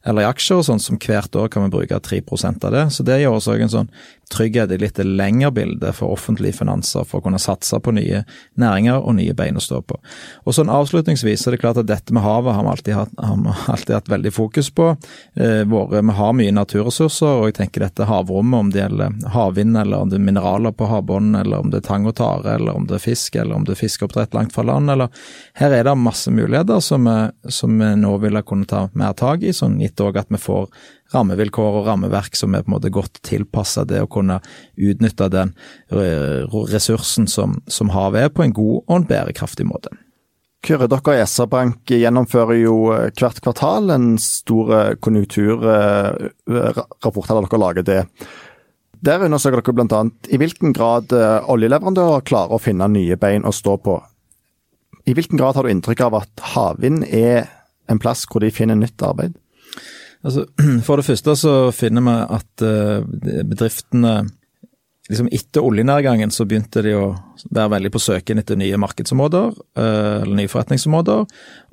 eller 0.06 0.26
i 0.26 0.28
aksjer 0.28 0.60
og 0.60 0.66
sånn, 0.68 0.82
som 0.84 1.00
hvert 1.00 1.36
år 1.40 1.48
kan 1.52 1.64
vi 1.64 1.72
bruke 1.78 2.00
3% 2.04 2.66
av 2.68 2.76
det. 2.76 2.84
Så 2.92 3.06
det 3.08 3.22
gir 3.22 3.32
oss 3.32 3.48
en 3.48 3.72
sånn 3.72 3.92
trygghet 4.34 4.72
i 4.72 4.80
litt 4.82 4.98
lengre 5.04 5.52
bilde 5.54 5.92
for 5.96 6.12
offentlige 6.16 6.58
finanser, 6.58 7.06
for 7.08 7.22
å 7.22 7.26
kunne 7.28 7.40
satse 7.40 7.78
på 7.84 7.94
nye 7.96 8.24
næringer 8.60 9.00
og 9.00 9.16
nye 9.20 9.36
bein 9.38 9.60
å 9.60 9.64
stå 9.64 9.82
på. 9.88 10.00
Og 10.44 10.56
sånn 10.56 10.72
Avslutningsvis 10.74 11.46
er 11.48 11.56
det 11.56 11.62
klart 11.62 11.80
at 11.80 11.88
dette 11.88 12.16
med 12.16 12.26
havet 12.26 12.56
har 12.56 12.66
vi 12.66 12.72
alltid 12.74 12.98
hatt, 12.98 13.14
har 13.22 13.62
alltid 13.76 13.96
hatt 13.96 14.12
veldig 14.12 14.34
fokus 14.34 14.72
på. 14.74 14.90
Eh, 15.36 15.62
våre, 15.70 16.02
vi 16.02 16.18
har 16.18 16.36
mye 16.36 16.56
naturressurser, 16.56 17.40
og 17.40 17.52
jeg 17.52 17.58
tenker 17.62 17.86
dette 17.86 18.08
havrommet, 18.10 18.60
om 18.60 18.74
det 18.74 18.82
gjelder 18.82 19.32
havvind, 19.36 19.78
eller 19.80 20.04
om 20.04 20.12
det 20.12 20.20
er 20.20 20.26
mineraler 20.26 20.76
på 20.76 20.90
havbunnen, 20.90 21.38
eller 21.40 21.64
om 21.64 21.72
det 21.72 21.84
er 21.84 21.88
tang 21.88 22.10
og 22.10 22.18
tare, 22.20 22.58
eller 22.58 22.76
om 22.76 22.90
det 22.90 22.98
er 22.98 23.06
fisk, 23.06 23.38
eller 23.40 23.56
om 23.56 23.68
det 23.68 23.78
er 23.78 23.84
fiskeoppdrett 23.84 24.36
langt 24.36 24.56
fra 24.56 24.66
land, 24.68 24.92
eller 24.92 25.14
Her 25.54 25.72
er 25.72 25.84
det 25.86 25.94
masse 25.96 26.32
muligheter 26.32 26.80
som 26.82 27.06
vi, 27.06 27.52
som 27.54 27.78
vi 27.80 27.94
nå 27.96 28.18
ville 28.18 28.42
kunne 28.42 28.66
ta 28.66 28.88
mer 28.98 29.14
tak 29.14 29.44
i, 29.46 29.54
sånn 29.54 29.78
gitt 29.82 29.93
òg 30.02 30.18
at 30.22 30.30
vi 30.34 30.40
får 30.42 30.66
rammevilkår 31.14 31.72
og 31.80 31.86
rammeverk 31.88 32.36
som 32.38 32.56
er 32.56 32.62
på 32.64 32.70
en 32.72 32.76
måte 32.78 32.94
godt 32.94 33.16
tilpassa 33.26 33.82
det 33.88 34.02
å 34.04 34.12
kunne 34.12 34.38
utnytte 34.76 35.30
den 35.34 35.50
eh, 35.94 36.42
ressursen 36.72 37.28
som, 37.30 37.50
som 37.68 37.90
havet 37.94 38.22
er, 38.26 38.30
på 38.34 38.44
en 38.46 38.56
god 38.56 38.78
og 38.82 38.96
en 38.98 39.08
bærekraftig 39.10 39.66
måte. 39.70 39.90
Kyrre, 40.64 40.88
dere 40.88 41.18
i 41.18 41.26
SR-Bank 41.26 41.92
gjennomfører 41.92 42.58
jo 42.62 42.76
eh, 42.96 43.12
hvert 43.20 43.40
kvartal 43.44 43.84
en 43.94 44.08
stor 44.22 44.66
eh, 44.78 44.96
konjunkturrapport, 45.04 47.30
eller 47.30 47.44
dere 47.50 47.64
lager 47.66 47.84
det. 47.90 48.02
Der 49.04 49.26
undersøker 49.28 49.60
dere 49.60 49.76
bl.a. 49.76 50.02
i 50.32 50.40
hvilken 50.40 50.72
grad 50.74 51.12
oljeleverandører 51.12 52.24
klarer 52.24 52.56
å 52.56 52.64
finne 52.64 52.88
nye 52.88 53.20
bein 53.20 53.44
å 53.44 53.52
stå 53.52 53.76
på. 53.84 54.00
I 55.04 55.14
hvilken 55.18 55.38
grad 55.38 55.58
har 55.58 55.68
du 55.68 55.72
inntrykk 55.74 56.02
av 56.06 56.16
at 56.22 56.44
havvind 56.54 57.04
er 57.12 57.50
en 57.92 58.00
plass 58.00 58.24
hvor 58.30 58.44
de 58.44 58.54
finner 58.56 58.80
nytt 58.80 59.04
arbeid? 59.04 59.36
Altså, 60.24 60.46
for 60.88 61.00
det 61.00 61.08
første 61.08 61.36
så 61.40 61.58
finner 61.76 62.06
vi 62.06 62.16
at 62.38 62.66
uh, 62.66 63.44
bedriftene 63.44 64.24
liksom 65.12 65.28
Etter 65.36 65.66
oljenedgangen 65.68 66.32
så 66.32 66.46
begynte 66.48 66.80
de 66.86 66.94
å 66.96 67.10
være 67.52 67.74
veldig 67.74 67.90
på 67.92 68.00
søken 68.00 68.40
etter 68.40 68.56
nye 68.56 68.78
markedsområder, 68.80 69.50
uh, 69.76 70.22
eller 70.22 70.38
nye 70.38 70.52
forretningsområder. 70.52 71.26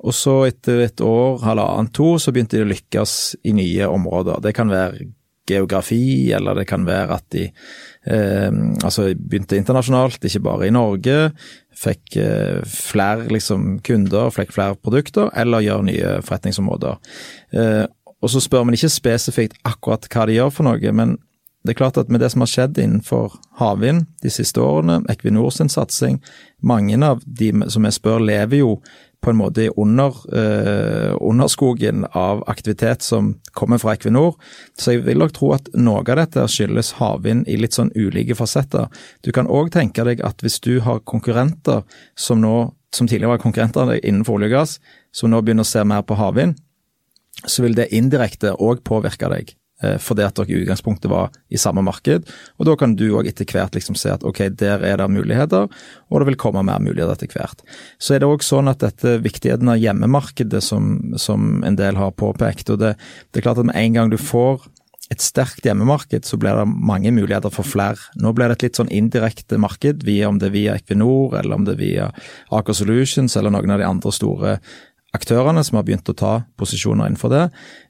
Og 0.03 0.15
så 0.17 0.33
etter 0.49 0.83
et 0.83 1.03
år, 1.05 1.39
halvannet, 1.45 1.93
to, 1.95 2.17
så 2.19 2.33
begynte 2.35 2.59
de 2.59 2.65
å 2.65 2.71
lykkes 2.73 3.15
i 3.47 3.55
nye 3.55 3.87
områder. 3.87 4.43
Det 4.43 4.51
kan 4.57 4.73
være 4.73 5.07
geografi, 5.51 6.31
eller 6.33 6.55
det 6.55 6.67
kan 6.69 6.85
være 6.87 7.17
at 7.17 7.25
de 7.33 7.45
eh, 7.47 8.51
altså 8.83 9.09
begynte 9.17 9.57
internasjonalt, 9.59 10.23
ikke 10.23 10.43
bare 10.45 10.67
i 10.67 10.73
Norge. 10.75 11.17
Fikk 11.81 12.17
eh, 12.21 12.61
flere 12.67 13.29
liksom, 13.31 13.79
kunder, 13.85 14.29
fikk 14.33 14.53
flere 14.55 14.77
produkter, 14.77 15.31
eller 15.37 15.65
gjør 15.65 15.87
nye 15.87 16.13
forretningsområder. 16.27 17.15
Eh, 17.57 17.83
og 18.21 18.31
så 18.31 18.41
spør 18.43 18.65
man 18.67 18.77
ikke 18.77 18.91
spesifikt 18.93 19.59
akkurat 19.67 20.07
hva 20.13 20.27
de 20.29 20.37
gjør 20.37 20.53
for 20.53 20.69
noe, 20.69 20.95
men 20.95 21.17
det 21.61 21.75
er 21.75 21.77
klart 21.77 21.97
at 22.01 22.09
med 22.09 22.23
det 22.23 22.31
som 22.33 22.41
har 22.41 22.49
skjedd 22.49 22.79
innenfor 22.81 23.35
havvind 23.59 24.07
de 24.23 24.31
siste 24.33 24.61
årene, 24.61 25.03
Equinor 25.13 25.51
sin 25.53 25.69
satsing, 25.69 26.17
mange 26.61 26.97
av 27.05 27.21
de 27.25 27.51
som 27.69 27.85
jeg 27.85 27.97
spør, 27.99 28.23
lever 28.25 28.63
jo 28.63 28.79
på 29.21 29.29
en 29.29 29.37
måte 29.37 29.67
under 29.77 30.15
eh, 30.33 31.13
underskogen 31.21 32.07
av 32.17 32.41
aktivitet 32.49 33.05
som 33.05 33.35
kommer 33.53 33.77
fra 33.77 33.93
Equinor. 33.93 34.33
Så 34.73 34.95
jeg 34.95 35.03
vil 35.05 35.21
nok 35.21 35.35
tro 35.37 35.51
at 35.53 35.69
noe 35.77 36.01
av 36.01 36.17
dette 36.23 36.47
skyldes 36.49 36.95
havvind 36.97 37.45
i 37.45 37.59
litt 37.61 37.77
sånn 37.77 37.93
ulike 37.93 38.33
fasetter. 38.37 38.89
Du 39.21 39.29
kan 39.35 39.45
òg 39.45 39.69
tenke 39.75 40.05
deg 40.07 40.25
at 40.25 40.41
hvis 40.41 40.57
du 40.65 40.79
har 40.81 41.03
konkurrenter 41.05 41.85
som 42.17 42.41
nå, 42.41 42.71
som 42.89 43.05
tidligere 43.05 43.35
var 43.35 43.45
konkurrenter 43.45 43.93
innenfor 44.01 44.39
olje 44.39 44.49
og 44.49 44.57
gass, 44.57 44.75
som 45.13 45.29
nå 45.29 45.43
begynner 45.45 45.67
å 45.67 45.69
se 45.69 45.85
mer 45.85 46.01
på 46.01 46.17
havvind, 46.17 46.57
så 47.45 47.65
vil 47.65 47.77
det 47.77 47.91
indirekte 47.95 48.55
òg 48.59 48.83
påvirke 48.87 49.29
deg. 49.31 49.55
Eh, 49.81 49.97
fordi 49.97 50.25
at 50.25 50.37
dere 50.37 50.53
i 50.53 50.59
utgangspunktet 50.61 51.09
var 51.09 51.31
i 51.49 51.59
samme 51.59 51.81
marked. 51.85 52.27
Og 52.59 52.67
da 52.69 52.75
kan 52.77 52.93
du 52.97 53.07
òg 53.17 53.29
etter 53.31 53.49
hvert 53.49 53.73
liksom 53.77 53.97
se 53.97 54.11
at 54.13 54.25
ok, 54.27 54.43
der 54.59 54.83
er 54.85 54.99
det 55.01 55.09
muligheter, 55.09 55.71
og 56.09 56.21
det 56.21 56.27
vil 56.29 56.41
komme 56.41 56.61
mer 56.67 56.83
muligheter 56.83 57.17
etter 57.17 57.33
hvert. 57.33 57.63
Så 57.97 58.15
er 58.15 58.21
det 58.21 58.29
òg 58.29 58.45
sånn 58.45 58.69
at 58.71 58.83
dette 58.83 59.17
viktigheten 59.23 59.71
av 59.71 59.81
hjemmemarkedet 59.81 60.61
som, 60.63 61.15
som 61.17 61.65
en 61.65 61.79
del 61.79 61.97
har 61.97 62.13
påpekt, 62.13 62.69
og 62.69 62.83
det, 62.83 62.93
det 63.31 63.41
er 63.41 63.49
klart 63.49 63.63
at 63.63 63.71
med 63.71 63.79
en 63.81 63.97
gang 63.97 64.13
du 64.13 64.19
får 64.21 64.69
et 65.11 65.19
sterkt 65.19 65.65
hjemmemarked, 65.67 66.23
så 66.23 66.37
blir 66.39 66.55
det 66.55 66.69
mange 66.71 67.11
muligheter 67.11 67.51
for 67.51 67.67
flere. 67.67 67.99
Nå 68.21 68.31
blir 68.35 68.47
det 68.47 68.59
et 68.59 68.67
litt 68.69 68.79
sånn 68.79 68.91
indirekte 68.95 69.59
marked, 69.59 70.05
via 70.07 70.29
om 70.29 70.37
det 70.39 70.47
er 70.47 70.53
via 70.53 70.75
Equinor, 70.79 71.35
eller 71.41 71.57
om 71.57 71.65
det 71.67 71.73
er 71.75 71.81
via 71.81 72.05
Aker 72.55 72.77
Solutions, 72.77 73.35
eller 73.35 73.51
noen 73.51 73.75
av 73.75 73.81
de 73.81 73.89
andre 73.89 74.13
store 74.15 74.53
aktørene 75.15 75.63
som 75.65 75.77
har 75.77 75.85
begynt 75.87 76.09
å 76.11 76.15
ta 76.17 76.33
posisjoner 76.59 77.09
innenfor 77.09 77.31
det. 77.33 77.41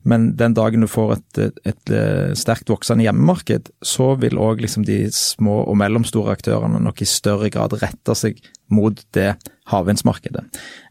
Men 0.08 0.32
den 0.40 0.56
dagen 0.58 0.82
du 0.82 0.90
får 0.90 1.16
et, 1.18 1.42
et, 1.42 1.60
et 1.74 1.94
sterkt 2.40 2.72
voksende 2.72 3.06
hjemmemarked, 3.06 3.70
så 3.86 4.14
vil 4.22 4.40
òg 4.42 4.64
liksom 4.66 4.88
de 4.88 5.04
små 5.14 5.62
og 5.68 5.78
mellomstore 5.82 6.34
aktørene 6.34 6.82
nok 6.82 7.04
i 7.04 7.10
større 7.10 7.52
grad 7.54 7.78
rette 7.82 8.18
seg 8.18 8.42
mot 8.74 8.98
det 9.18 9.36
havvindsmarkedet 9.72 10.48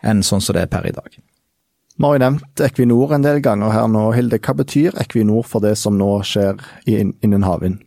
enn 0.06 0.22
sånn 0.26 0.42
som 0.44 0.56
det 0.56 0.66
er 0.66 0.72
per 0.72 0.86
i 0.88 0.94
dag. 0.94 1.18
Vi 2.00 2.06
har 2.06 2.16
jo 2.16 2.22
nevnt 2.22 2.62
Equinor 2.64 3.10
en 3.12 3.24
del 3.26 3.42
ganger 3.44 3.74
her 3.74 3.88
nå, 3.92 4.06
Hilde. 4.16 4.38
Hva 4.40 4.54
betyr 4.56 4.94
Equinor 5.02 5.44
for 5.44 5.60
det 5.60 5.74
som 5.76 5.98
nå 6.00 6.14
skjer 6.24 6.62
innen 6.88 7.44
havvind? 7.44 7.82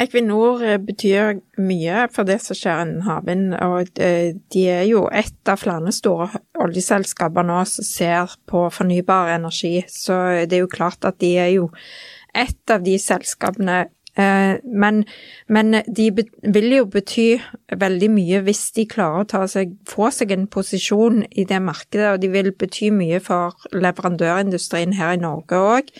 Equinor 0.00 0.62
eh, 0.64 0.78
betyr 0.80 1.40
mye 1.60 2.06
for 2.14 2.28
det 2.28 2.38
som 2.44 2.56
skjer 2.56 2.84
innen 2.84 3.04
havvind, 3.04 3.52
og 3.60 4.00
eh, 4.00 4.32
de 4.52 4.64
er 4.72 4.86
jo 4.88 5.04
et 5.12 5.50
av 5.50 5.60
flere 5.60 5.92
store 5.92 6.40
oljeselskaper 6.60 7.46
nå 7.46 7.60
som 7.68 7.86
ser 7.86 8.36
på 8.48 8.66
fornybar 8.72 9.34
energi, 9.36 9.80
så 9.88 10.46
det 10.48 10.56
er 10.56 10.64
jo 10.64 10.72
klart 10.72 11.04
at 11.08 11.20
de 11.20 11.34
er 11.42 11.54
jo 11.58 11.70
et 12.36 12.72
av 12.72 12.84
de 12.86 12.96
selskapene. 13.00 13.82
Eh, 14.18 14.56
men, 14.64 15.04
men 15.46 15.82
de 15.86 16.08
vil 16.42 16.72
jo 16.74 16.86
bety 16.90 17.28
veldig 17.78 18.08
mye 18.10 18.40
hvis 18.46 18.64
de 18.76 18.86
klarer 18.90 19.28
å 19.38 19.46
seg, 19.50 19.76
få 19.88 20.08
seg 20.14 20.32
en 20.34 20.48
posisjon 20.50 21.22
i 21.30 21.44
det 21.48 21.60
markedet, 21.62 22.08
og 22.14 22.24
de 22.24 22.32
vil 22.32 22.50
bety 22.58 22.90
mye 22.94 23.20
for 23.22 23.54
leverandørindustrien 23.76 24.96
her 24.98 25.14
i 25.14 25.22
Norge 25.22 25.60
òg. 25.76 25.94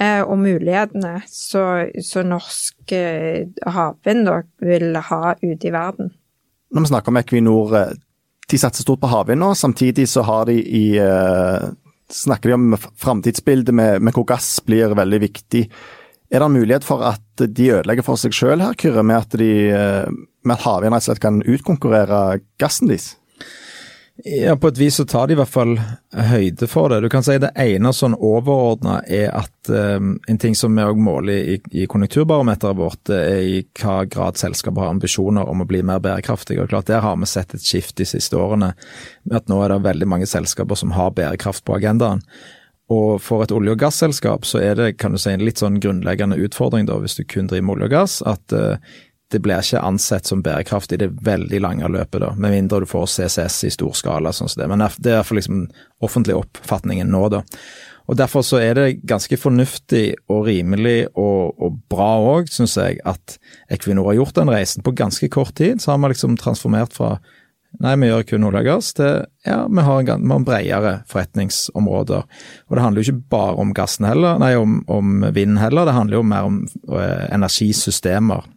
Eh, 0.00 0.22
og 0.24 0.38
mulighetene 0.40 1.20
som 1.28 2.30
norsk 2.30 2.94
eh, 2.96 3.44
havvind 3.74 4.30
vil 4.64 4.96
ha 4.96 5.34
ute 5.42 5.68
i 5.68 5.74
verden. 5.74 6.12
Når 6.72 6.86
vi 6.86 6.90
snakker 6.90 7.12
om 7.12 7.20
Equinor, 7.20 7.74
eh, 7.76 7.92
de 8.48 8.60
satser 8.60 8.86
stort 8.86 9.02
på 9.02 9.10
havvind 9.12 9.42
nå. 9.44 9.52
Samtidig 9.58 10.08
så 10.10 10.24
har 10.26 10.48
de 10.48 10.56
i 10.58 10.86
snakker 12.12 12.50
de 12.50 12.54
om 12.58 12.74
framtidsbildet 12.76 13.72
med, 13.72 14.02
med, 14.04 14.12
hvor 14.12 14.26
gass 14.28 14.58
blir 14.66 14.92
veldig 14.96 15.20
viktig. 15.22 15.62
Er 16.32 16.40
det 16.40 16.48
en 16.48 16.58
mulighet 16.58 16.84
for 16.84 17.04
at 17.08 17.40
de 17.40 17.70
ødelegger 17.72 18.04
for 18.04 18.20
seg 18.20 18.34
sjøl 18.36 18.60
her, 18.60 18.76
Kyrre, 18.76 19.04
med 19.04 19.16
at, 19.16 19.36
de, 19.40 19.52
at 19.72 20.66
havvind 20.66 20.92
rett 20.92 21.06
og 21.06 21.06
slett 21.06 21.22
kan 21.24 21.40
utkonkurrere 21.40 22.42
gassen 22.60 22.92
deres? 22.92 23.14
Ja, 24.16 24.56
på 24.56 24.68
et 24.68 24.78
vis 24.78 24.96
så 24.96 25.04
tar 25.08 25.26
de 25.26 25.32
i 25.34 25.36
hvert 25.38 25.50
fall 25.50 25.72
høyde 26.12 26.66
for 26.68 26.92
det. 26.92 27.00
Du 27.00 27.08
kan 27.10 27.24
si 27.24 27.38
det 27.40 27.48
ene 27.58 27.94
sånn 27.96 28.12
overordna 28.14 28.98
er 29.08 29.30
at 29.34 29.70
um, 29.72 30.12
en 30.28 30.38
ting 30.38 30.54
som 30.58 30.76
vi 30.76 30.84
òg 30.84 31.00
måler 31.00 31.48
i, 31.54 31.56
i 31.72 31.86
konjunkturbarometeret 31.90 32.78
vårt, 32.78 33.08
er 33.08 33.40
i 33.40 33.62
hva 33.80 34.02
grad 34.04 34.36
selskapet 34.38 34.84
har 34.84 34.92
ambisjoner 34.92 35.48
om 35.48 35.64
å 35.64 35.68
bli 35.68 35.80
mer 35.88 36.02
bærekraftige. 36.04 36.60
Og 36.62 36.70
klart 36.70 36.90
Der 36.92 37.00
har 37.02 37.16
vi 37.16 37.30
sett 37.30 37.56
et 37.56 37.64
skift 37.64 37.96
de 37.98 38.06
siste 38.06 38.36
årene. 38.36 38.74
med 39.24 39.36
at 39.40 39.48
Nå 39.48 39.62
er 39.64 39.72
det 39.72 39.84
veldig 39.88 40.10
mange 40.14 40.28
selskaper 40.28 40.78
som 40.78 40.92
har 40.92 41.16
bærekraft 41.16 41.64
på 41.64 41.80
agendaen. 41.80 42.20
Og 42.92 43.16
for 43.24 43.42
et 43.42 43.54
olje- 43.54 43.72
og 43.72 43.80
gasselskap 43.80 44.44
så 44.44 44.60
er 44.60 44.74
det 44.76 44.98
kan 44.98 45.12
du 45.12 45.18
si, 45.18 45.30
en 45.32 45.44
litt 45.44 45.62
sånn 45.62 45.80
grunnleggende 45.80 46.36
utfordring, 46.36 46.84
da, 46.86 47.00
hvis 47.00 47.16
du 47.16 47.24
kun 47.24 47.48
driver 47.48 47.64
med 47.64 47.76
olje 47.78 47.88
og 47.88 47.96
gass, 47.96 48.20
at 48.28 48.52
uh, 48.52 48.76
det 49.32 49.40
blir 49.44 49.62
ikke 49.62 49.82
ansett 49.82 50.28
som 50.28 50.42
bærekraft 50.44 50.92
i 50.92 51.00
det 51.00 51.10
veldig 51.24 51.62
lange 51.64 51.88
løpet, 51.88 52.20
da, 52.22 52.32
med 52.36 52.54
mindre 52.54 52.82
du 52.82 52.88
får 52.90 53.08
CCS 53.14 53.62
i 53.68 53.72
stor 53.74 53.96
skala. 53.96 54.32
sånn 54.32 54.50
som 54.52 54.62
det. 54.62 54.68
Men 54.70 54.84
det 54.98 55.10
er 55.10 55.20
iallfall 55.20 55.40
liksom 55.40 55.64
offentlig 56.04 56.36
oppfatningen 56.38 57.10
nå, 57.12 57.26
da. 57.32 57.42
Og 58.10 58.18
Derfor 58.18 58.42
så 58.44 58.58
er 58.58 58.74
det 58.76 59.04
ganske 59.08 59.36
fornuftig 59.38 60.16
og 60.32 60.48
rimelig 60.48 61.06
og, 61.14 61.54
og 61.62 61.78
bra 61.90 62.16
òg, 62.34 62.50
syns 62.50 62.74
jeg, 62.76 62.98
at 63.08 63.38
Equinor 63.72 64.10
har 64.10 64.18
gjort 64.18 64.40
den 64.40 64.50
reisen. 64.52 64.82
På 64.84 64.94
ganske 64.96 65.28
kort 65.32 65.54
tid 65.56 65.80
så 65.80 65.92
har 65.92 66.02
vi 66.02 66.12
liksom 66.12 66.36
transformert 66.40 66.92
fra 66.96 67.16
Nei, 67.80 67.94
vi 67.96 68.10
gjør 68.10 68.24
kun 68.28 68.42
olje 68.44 68.60
og 68.60 68.66
gass. 68.68 68.90
Det, 68.98 69.06
ja, 69.48 69.62
vi 69.64 69.84
har, 69.86 70.02
en, 70.02 70.26
vi 70.26 70.34
har 70.34 70.42
bredere 70.44 70.90
forretningsområder. 71.08 72.26
Og 72.68 72.76
det 72.76 72.82
handler 72.84 73.00
jo 73.00 73.06
ikke 73.14 73.30
bare 73.32 73.54
om 73.62 73.72
gassen 73.72 74.04
heller, 74.04 74.36
nei, 74.42 74.50
om, 74.60 74.82
om 74.92 75.24
vind 75.32 75.56
heller. 75.56 75.88
Det 75.88 75.94
handler 75.96 76.18
jo 76.18 76.26
mer 76.34 76.50
om 76.50 76.58
ø, 76.68 77.00
energisystemer 77.32 78.44
eh, 78.44 78.50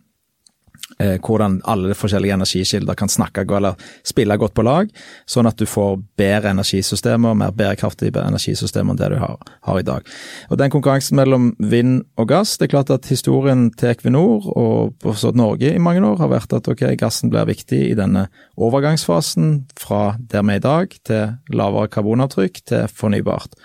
hvordan 0.98 1.60
alle 1.68 1.96
forskjellige 1.98 2.34
energikilder 2.34 2.96
kan 2.96 3.12
snakke 3.12 3.44
eller 3.56 3.76
spille 4.08 4.38
godt 4.40 4.54
på 4.56 4.64
lag, 4.64 4.90
sånn 5.28 5.50
at 5.50 5.60
du 5.60 5.66
får 5.68 5.98
bedre 6.18 6.54
energisystemer, 6.56 7.36
mer 7.36 7.52
bærekraftige 7.52 8.16
energisystemer 8.22 8.94
enn 8.94 9.02
det 9.02 9.10
du 9.12 9.18
har, 9.20 9.36
har, 9.68 9.80
i 9.80 9.86
dag. 9.86 10.08
Og 10.50 10.58
Den 10.58 10.72
konkurransen 10.72 11.18
mellom 11.20 11.52
vind 11.60 12.06
og 12.18 12.30
gass, 12.32 12.58
det 12.58 12.70
er 12.70 12.74
klart 12.78 12.94
at 12.96 13.10
historien 13.12 13.68
til 13.76 13.92
Equinor 13.92 14.48
og 14.56 15.12
Norge 15.36 15.74
i 15.74 15.82
mange 15.82 16.04
år 16.06 16.20
har 16.22 16.32
vært 16.32 16.56
at 16.56 16.68
ok, 16.72 16.86
gassen 17.00 17.30
blir 17.34 17.48
viktig 17.50 17.82
i 17.90 17.98
denne 17.98 18.28
overgangsfasen 18.56 19.66
fra 19.80 20.16
der 20.20 20.46
vi 20.46 20.56
er 20.56 20.62
i 20.62 20.64
dag 20.64 20.96
til 21.08 21.56
lavere 21.56 21.92
karbonavtrykk 21.92 22.62
til 22.72 22.88
fornybart. 22.88 23.56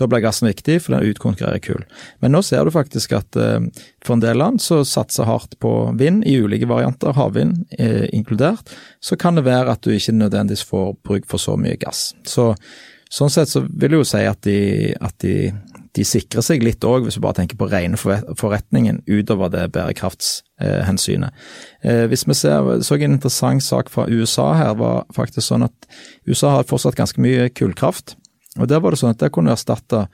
Da 0.00 0.08
blir 0.08 0.22
gassen 0.24 0.48
viktig, 0.48 0.80
for 0.82 0.96
den 0.96 1.12
utkonkurrerer 1.12 1.60
kull. 1.62 1.84
Men 2.20 2.32
nå 2.34 2.42
ser 2.46 2.64
du 2.64 2.72
faktisk 2.74 3.12
at 3.18 3.36
eh, 3.36 3.60
for 4.04 4.16
en 4.16 4.22
del 4.22 4.38
land 4.40 4.62
så 4.64 4.80
satser 4.88 5.28
hardt 5.28 5.58
på 5.60 5.72
vind 6.00 6.24
i 6.28 6.38
ulike 6.40 6.68
varianter, 6.70 7.12
havvind 7.16 7.66
eh, 7.78 8.06
inkludert. 8.16 8.72
Så 9.00 9.18
kan 9.20 9.36
det 9.36 9.44
være 9.48 9.74
at 9.74 9.84
du 9.84 9.92
ikke 9.92 10.16
nødvendigvis 10.16 10.64
får 10.68 10.94
bruk 11.04 11.28
for 11.28 11.42
så 11.42 11.58
mye 11.60 11.76
gass. 11.80 12.10
Så 12.24 12.54
Sånn 13.10 13.30
sett 13.32 13.50
så 13.50 13.64
vil 13.66 13.96
jeg 13.96 13.98
jo 13.98 14.06
si 14.06 14.20
at 14.22 14.38
de, 14.46 14.58
at 15.02 15.16
de, 15.24 15.50
de 15.98 16.04
sikrer 16.06 16.44
seg 16.46 16.62
litt 16.62 16.84
òg, 16.86 17.02
hvis 17.02 17.18
du 17.18 17.24
bare 17.24 17.40
tenker 17.40 17.58
på 17.58 17.66
rene 17.66 17.98
forretningen 17.98 19.00
utover 19.10 19.50
det 19.50 19.64
bærekraftshensynet. 19.74 21.40
Eh, 21.82 22.04
hvis 22.10 22.22
vi 22.28 22.36
ser, 22.38 22.70
så 22.86 22.94
en 23.00 23.16
interessant 23.16 23.66
sak 23.66 23.90
fra 23.90 24.06
USA 24.06 24.52
her, 24.54 24.76
var 24.78 25.08
faktisk 25.16 25.48
sånn 25.48 25.66
at 25.66 25.90
USA 26.30 26.54
har 26.54 26.70
fortsatt 26.70 26.98
ganske 27.00 27.22
mye 27.22 27.50
kullkraft. 27.50 28.14
Og 28.60 28.70
Der 28.70 28.78
var 28.82 28.94
det 28.94 29.02
sånn 29.02 29.16
at 29.16 29.22
der 29.22 29.34
kunne 29.34 29.50
du 29.50 29.56
erstatte 29.58 30.06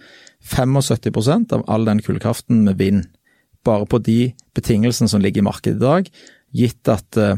75% 0.48 1.52
av 1.52 1.68
all 1.68 1.84
den 1.84 2.00
kullkraften 2.00 2.64
med 2.64 2.80
vind. 2.80 3.04
Bare 3.66 3.88
på 3.90 4.00
de 4.02 4.32
betingelsene 4.56 5.10
som 5.10 5.22
ligger 5.22 5.42
i 5.42 5.48
markedet 5.48 5.80
i 5.80 5.84
dag, 5.84 6.10
gitt 6.56 6.92
at 6.92 7.18
uh, 7.18 7.34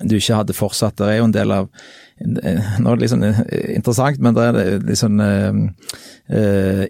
du 0.00 0.16
ikke 0.16 0.38
hadde 0.38 0.56
fortsatt. 0.56 0.98
Det 1.00 1.08
er 1.08 1.18
jo 1.18 1.28
en 1.28 1.34
del 1.34 1.54
av 1.54 1.70
Nå 2.20 2.42
er 2.44 2.98
det 2.98 3.00
liksom 3.00 3.22
interessant, 3.24 4.18
men 4.20 4.34
det 4.36 4.42
er 4.44 4.82
liksom 4.84 5.20
uh, 5.24 6.82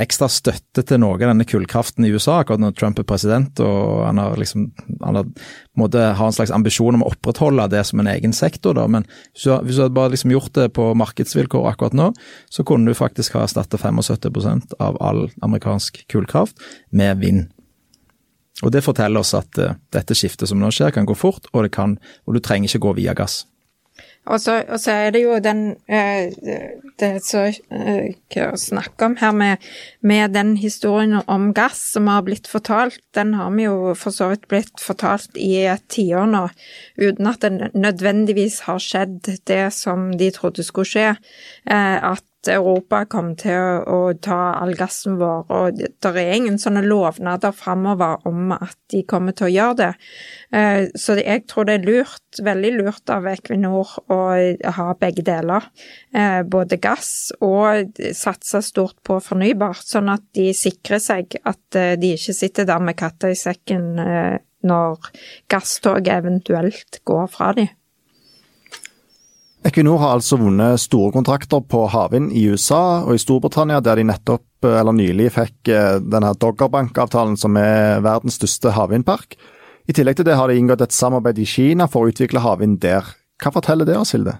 ekstra 0.00 0.28
støtte 0.32 0.84
til 0.88 1.02
noe 1.02 1.18
av 1.18 1.26
denne 1.26 1.44
kullkraften 1.48 2.06
i 2.08 2.12
USA 2.14 2.38
akkurat 2.40 2.62
når 2.62 2.72
Trump 2.78 3.02
er 3.02 3.08
president, 3.08 3.60
og 3.60 4.06
han 4.06 4.22
har 4.22 4.40
liksom 4.40 4.70
han 5.02 5.20
har, 5.20 5.28
måtte 5.76 6.06
ha 6.16 6.30
en 6.30 6.36
slags 6.36 6.54
ambisjon 6.56 6.96
om 6.96 7.04
å 7.04 7.12
opprettholde 7.12 7.68
det 7.76 7.84
som 7.84 8.00
en 8.00 8.08
egen 8.14 8.32
sektor, 8.32 8.78
da. 8.78 8.88
Men 8.88 9.04
hvis 9.34 9.44
du, 9.44 9.52
hvis 9.66 9.76
du 9.76 9.84
hadde 9.84 9.98
bare 10.00 10.14
liksom 10.16 10.32
gjort 10.32 10.56
det 10.56 10.70
på 10.78 10.88
markedsvilkår 10.96 11.68
akkurat 11.74 12.00
nå, 12.00 12.10
så 12.48 12.64
kunne 12.64 12.88
du 12.88 12.96
faktisk 12.96 13.36
ha 13.36 13.44
erstattet 13.44 13.82
75% 13.84 14.78
av 14.80 14.96
all 15.04 15.26
amerikansk 15.44 16.00
kullkraft 16.08 16.64
med 16.96 17.20
vind. 17.20 17.50
Og 18.62 18.72
Det 18.72 18.84
forteller 18.86 19.20
oss 19.20 19.34
at 19.36 19.58
uh, 19.60 19.74
dette 19.92 20.16
skiftet 20.16 20.48
som 20.48 20.60
nå 20.62 20.72
skjer, 20.72 20.94
kan 20.94 21.04
gå 21.04 21.16
fort, 21.18 21.50
og, 21.52 21.68
kan, 21.74 21.98
og 22.24 22.38
du 22.38 22.40
trenger 22.40 22.72
ikke 22.72 22.86
gå 22.88 23.00
via 23.02 23.12
gass. 23.18 23.42
Og 24.24 24.40
så, 24.40 24.56
og 24.68 24.80
så 24.80 24.94
er 25.04 25.10
det 25.12 25.20
jo 25.24 25.36
den 25.42 25.76
eh, 25.84 26.32
Det 27.00 27.10
som 27.26 27.48
jeg 27.50 28.58
snakker 28.58 29.10
om 29.10 29.16
her, 29.20 29.32
med, 29.32 29.56
med, 30.00 30.34
den 30.34 30.56
historien 30.56 31.20
om 31.26 31.52
gass 31.54 31.80
som 31.92 32.06
har 32.06 32.22
blitt 32.22 32.46
fortalt, 32.48 33.00
den 33.14 33.34
har 33.34 33.50
vi 33.50 33.66
jo 33.66 33.94
for 33.98 34.14
så 34.14 34.30
vidt 34.30 34.46
blitt 34.48 34.80
fortalt 34.80 35.34
i 35.36 35.64
et 35.66 35.82
tiår 35.90 36.30
nå, 36.30 36.44
uten 37.02 37.26
at 37.26 37.42
det 37.42 37.72
nødvendigvis 37.74 38.60
har 38.68 38.78
skjedd 38.78 39.32
det 39.50 39.64
som 39.74 40.12
de 40.18 40.30
trodde 40.30 40.62
skulle 40.64 40.88
skje. 40.88 41.10
At 41.66 42.24
Europa 42.52 43.04
kommer 43.10 43.36
til 43.40 43.82
å, 43.88 43.98
ta 44.22 44.38
all 44.60 44.74
gassen 44.78 45.16
vår, 45.20 45.44
og 45.52 45.78
det 45.80 46.10
er 46.10 46.32
ingen 46.34 46.58
sånne 46.60 46.84
lovnader 46.84 47.54
framover 47.56 48.24
om 48.28 48.52
at 48.56 48.76
de 48.92 49.02
kommer 49.08 49.36
til 49.36 49.48
å 49.48 49.52
gjøre 49.52 49.76
det. 49.80 49.90
Eh, 50.54 50.80
så 50.98 51.16
jeg 51.20 51.44
tror 51.50 51.68
det 51.68 51.78
er 51.78 51.86
lurt, 51.88 52.40
veldig 52.44 52.72
lurt 52.78 53.12
av 53.14 53.28
Equinor 53.30 53.94
å 54.12 54.20
ha 54.78 54.88
begge 55.00 55.24
deler. 55.26 55.68
Eh, 56.14 56.40
både 56.42 56.80
gass 56.82 57.32
og 57.44 58.00
satse 58.16 58.62
stort 58.66 58.98
på 59.06 59.20
fornybart, 59.24 59.84
sånn 59.86 60.10
at 60.12 60.26
de 60.36 60.50
sikrer 60.56 61.02
seg 61.02 61.38
at 61.42 61.80
eh, 61.80 61.94
de 62.00 62.14
ikke 62.18 62.36
sitter 62.36 62.68
der 62.68 62.82
med 62.82 62.98
katta 63.00 63.32
i 63.32 63.38
sekken 63.38 63.94
når 64.64 65.10
gasstoget 65.52 66.12
eventuelt 66.16 67.02
går 67.04 67.26
fra 67.32 67.52
dem. 67.56 67.72
Equinor 69.64 69.96
har 70.02 70.18
altså 70.18 70.36
vunnet 70.36 70.80
store 70.82 71.12
kontrakter 71.14 71.62
på 71.64 71.86
havvind 71.88 72.34
i 72.36 72.42
USA 72.52 73.00
og 73.06 73.14
i 73.16 73.20
Storbritannia, 73.22 73.80
der 73.80 73.96
de 73.96 74.04
nettopp, 74.10 74.44
eller 74.68 74.92
nylig, 74.92 75.30
fikk 75.32 75.70
eh, 75.72 75.96
denne 76.04 76.34
Doggerbank-avtalen, 76.36 77.38
som 77.40 77.56
er 77.56 78.02
verdens 78.04 78.36
største 78.36 78.74
havvindpark. 78.76 79.38
I 79.88 79.96
tillegg 79.96 80.18
til 80.18 80.28
det 80.28 80.36
har 80.36 80.52
de 80.52 80.58
inngått 80.60 80.84
et 80.84 80.96
samarbeid 80.96 81.40
i 81.40 81.48
Kina 81.48 81.88
for 81.88 82.04
å 82.04 82.12
utvikle 82.12 82.44
havvind 82.44 82.76
der. 82.84 83.08
Hva 83.40 83.54
forteller 83.56 83.88
det 83.88 83.96
oss, 83.96 84.12
Hilde? 84.12 84.36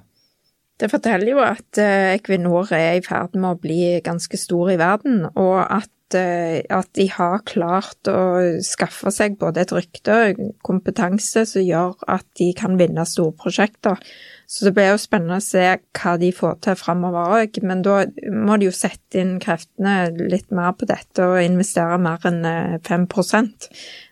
Det 0.81 0.91
forteller 0.93 1.33
jo 1.33 1.41
at 1.41 1.81
eh, 1.81 2.19
Equinor 2.19 2.69
er 2.77 2.99
i 2.99 3.05
ferd 3.05 3.37
med 3.39 3.55
å 3.55 3.61
bli 3.65 3.95
ganske 4.05 4.41
stor 4.41 4.75
i 4.75 4.79
verden, 4.81 5.23
og 5.33 5.57
at 5.65 5.89
at, 6.19 6.91
de 6.95 7.07
har 7.11 7.43
klart 7.49 8.11
å 8.11 8.21
skaffe 8.65 9.11
seg 9.15 9.39
både 9.41 9.65
et 9.65 9.75
rykte 9.75 10.19
og 10.29 10.43
kompetanse 10.67 11.45
som 11.51 11.65
gjør 11.65 11.97
at 12.11 12.27
de 12.39 12.53
kan 12.57 12.79
vinne 12.81 13.07
store 13.09 13.35
prosjekter. 13.39 14.01
Så 14.47 14.67
det 14.67 14.75
blir 14.77 14.91
jo 14.91 15.01
spennende 15.01 15.39
å 15.41 15.45
se 15.45 15.63
hva 15.97 16.15
de 16.21 16.29
får 16.35 16.59
til 16.67 16.77
framover 16.77 17.33
òg, 17.41 17.59
men 17.65 17.81
da 17.85 18.03
må 18.31 18.59
de 18.61 18.69
jo 18.69 18.75
sette 18.77 19.19
inn 19.23 19.39
kreftene 19.43 20.13
litt 20.19 20.53
mer 20.55 20.75
på 20.77 20.87
dette 20.89 21.25
og 21.25 21.41
investere 21.41 21.97
mer 22.03 22.27
enn 22.29 22.45
5 22.85 23.07
eh, 23.41 23.49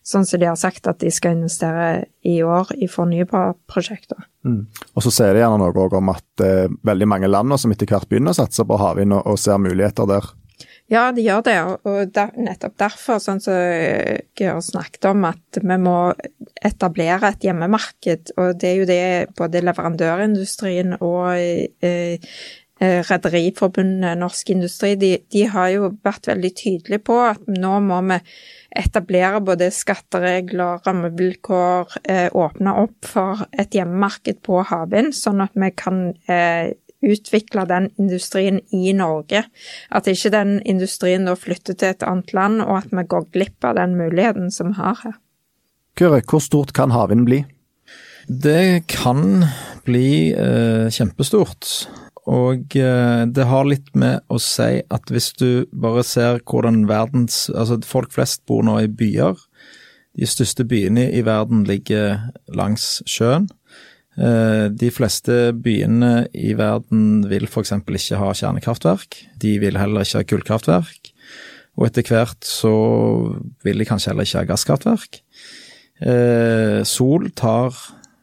sånn 0.03 0.27
som 0.27 0.41
de 0.41 0.49
har 0.49 0.59
sagt 0.59 0.89
at 0.91 1.03
de 1.03 1.13
skal 1.13 1.37
investere 1.37 2.07
i 2.27 2.41
år 2.43 2.73
i 2.81 2.89
fornybarprosjekter. 2.91 4.25
Mm. 4.49 4.65
Og 4.97 5.05
så 5.05 5.13
ser 5.15 5.35
de 5.35 5.43
gjerne 5.45 5.61
noe 5.61 5.89
om 6.01 6.15
at 6.15 6.45
eh, 6.45 6.73
veldig 6.83 7.09
mange 7.13 7.31
land 7.31 7.55
som 7.61 7.75
etter 7.75 7.91
hvert 7.91 8.09
begynner 8.11 8.33
å 8.33 8.41
satse 8.41 8.65
på 8.67 8.81
havvind 8.81 9.15
og, 9.19 9.27
og 9.35 9.39
ser 9.41 9.61
muligheter 9.63 10.09
der. 10.11 10.33
Ja, 10.93 11.07
de 11.15 11.23
gjør 11.25 11.45
det, 11.47 11.57
og 11.89 12.11
der, 12.13 12.33
nettopp 12.37 12.75
derfor, 12.83 13.21
sånn 13.23 13.41
som 13.41 13.57
jeg 13.57 14.45
har 14.45 14.59
snakket 14.61 15.07
om, 15.09 15.25
at 15.25 15.61
vi 15.63 15.77
må 15.81 15.97
etablere 16.61 17.31
et 17.33 17.47
hjemmemarked. 17.47 18.35
Og 18.37 18.59
det 18.61 18.69
er 18.69 18.77
jo 18.77 18.89
det 18.91 19.05
både 19.39 19.63
leverandørindustrien 19.65 20.99
og 20.99 21.31
eh, 21.39 22.21
eh, 22.21 23.01
Rederiforbundet 23.09 24.21
Norsk 24.21 24.53
Industri, 24.53 24.93
de, 25.01 25.15
de, 25.33 25.47
har 25.55 25.71
jo 25.73 25.95
vært 26.05 26.29
veldig 26.29 26.53
tydelige 26.61 27.07
på 27.09 27.17
at 27.25 27.49
nå 27.49 27.79
må 27.87 28.03
vi 28.11 28.21
etablere 28.83 29.41
både 29.45 29.71
skatteregler, 29.73 30.85
rammevilkår, 30.85 31.97
eh, 32.05 32.29
åpne 32.37 32.77
opp 32.85 33.09
for 33.09 33.47
et 33.53 33.73
hjemmemarked 33.77 34.45
på 34.45 34.61
havvind, 34.69 35.17
sånn 35.17 35.41
at 35.45 35.57
vi 35.57 35.73
kan 35.73 36.05
eh, 36.29 36.73
utvikle 37.03 37.65
den 37.69 37.91
industrien 38.01 38.61
i 38.73 38.93
Norge. 38.97 39.45
At 39.91 40.09
ikke 40.11 40.33
den 40.35 40.59
industrien 40.69 41.27
da 41.29 41.37
flytter 41.39 41.77
til 41.77 41.95
et 41.95 42.07
annet 42.07 42.33
land, 42.37 42.63
og 42.65 42.79
at 42.83 42.93
vi 42.95 43.07
går 43.09 43.29
glipp 43.35 43.67
av 43.69 43.77
den 43.81 43.97
muligheten 43.99 44.51
som 44.55 44.73
vi 44.73 44.81
har 44.81 45.01
her. 45.03 45.19
Køre, 45.99 46.23
hvor 46.25 46.41
stort 46.41 46.73
kan 46.73 46.95
havvind 46.95 47.27
bli? 47.29 47.43
Det 48.27 48.87
kan 48.89 49.45
bli 49.85 50.33
eh, 50.33 50.89
kjempestort. 50.95 51.69
Og 52.31 52.77
eh, 52.79 53.23
det 53.27 53.47
har 53.51 53.67
litt 53.67 53.91
med 53.99 54.23
å 54.31 54.39
si 54.41 54.79
at 54.95 55.11
hvis 55.11 55.33
du 55.41 55.67
bare 55.75 56.05
ser 56.07 56.39
hvordan 56.47 56.85
verdens 56.87 57.49
Altså 57.51 57.81
folk 57.87 58.13
flest 58.15 58.45
bor 58.47 58.63
nå 58.63 58.79
i 58.85 58.89
byer. 58.91 59.35
De 60.19 60.29
største 60.29 60.65
byene 60.69 61.09
i 61.11 61.25
verden 61.27 61.65
ligger 61.67 62.29
langs 62.55 63.01
sjøen. 63.09 63.49
Eh, 64.21 64.67
de 64.69 64.91
fleste 64.93 65.55
byene 65.57 66.27
i 66.37 66.53
verden 66.59 67.23
vil 67.31 67.49
f.eks. 67.49 67.73
ikke 67.81 68.21
ha 68.21 68.33
kjernekraftverk. 68.37 69.19
De 69.41 69.57
vil 69.63 69.79
heller 69.81 70.05
ikke 70.05 70.21
ha 70.21 70.29
kullkraftverk. 70.29 71.13
Og 71.81 71.89
etter 71.89 72.05
hvert 72.05 72.45
så 72.45 72.75
vil 73.65 73.81
de 73.81 73.89
kanskje 73.89 74.13
heller 74.13 74.29
ikke 74.29 74.43
ha 74.43 74.51
gasskraftverk. 74.51 75.23
Eh, 76.03 76.83
sol 76.85 77.31
tar 77.39 77.77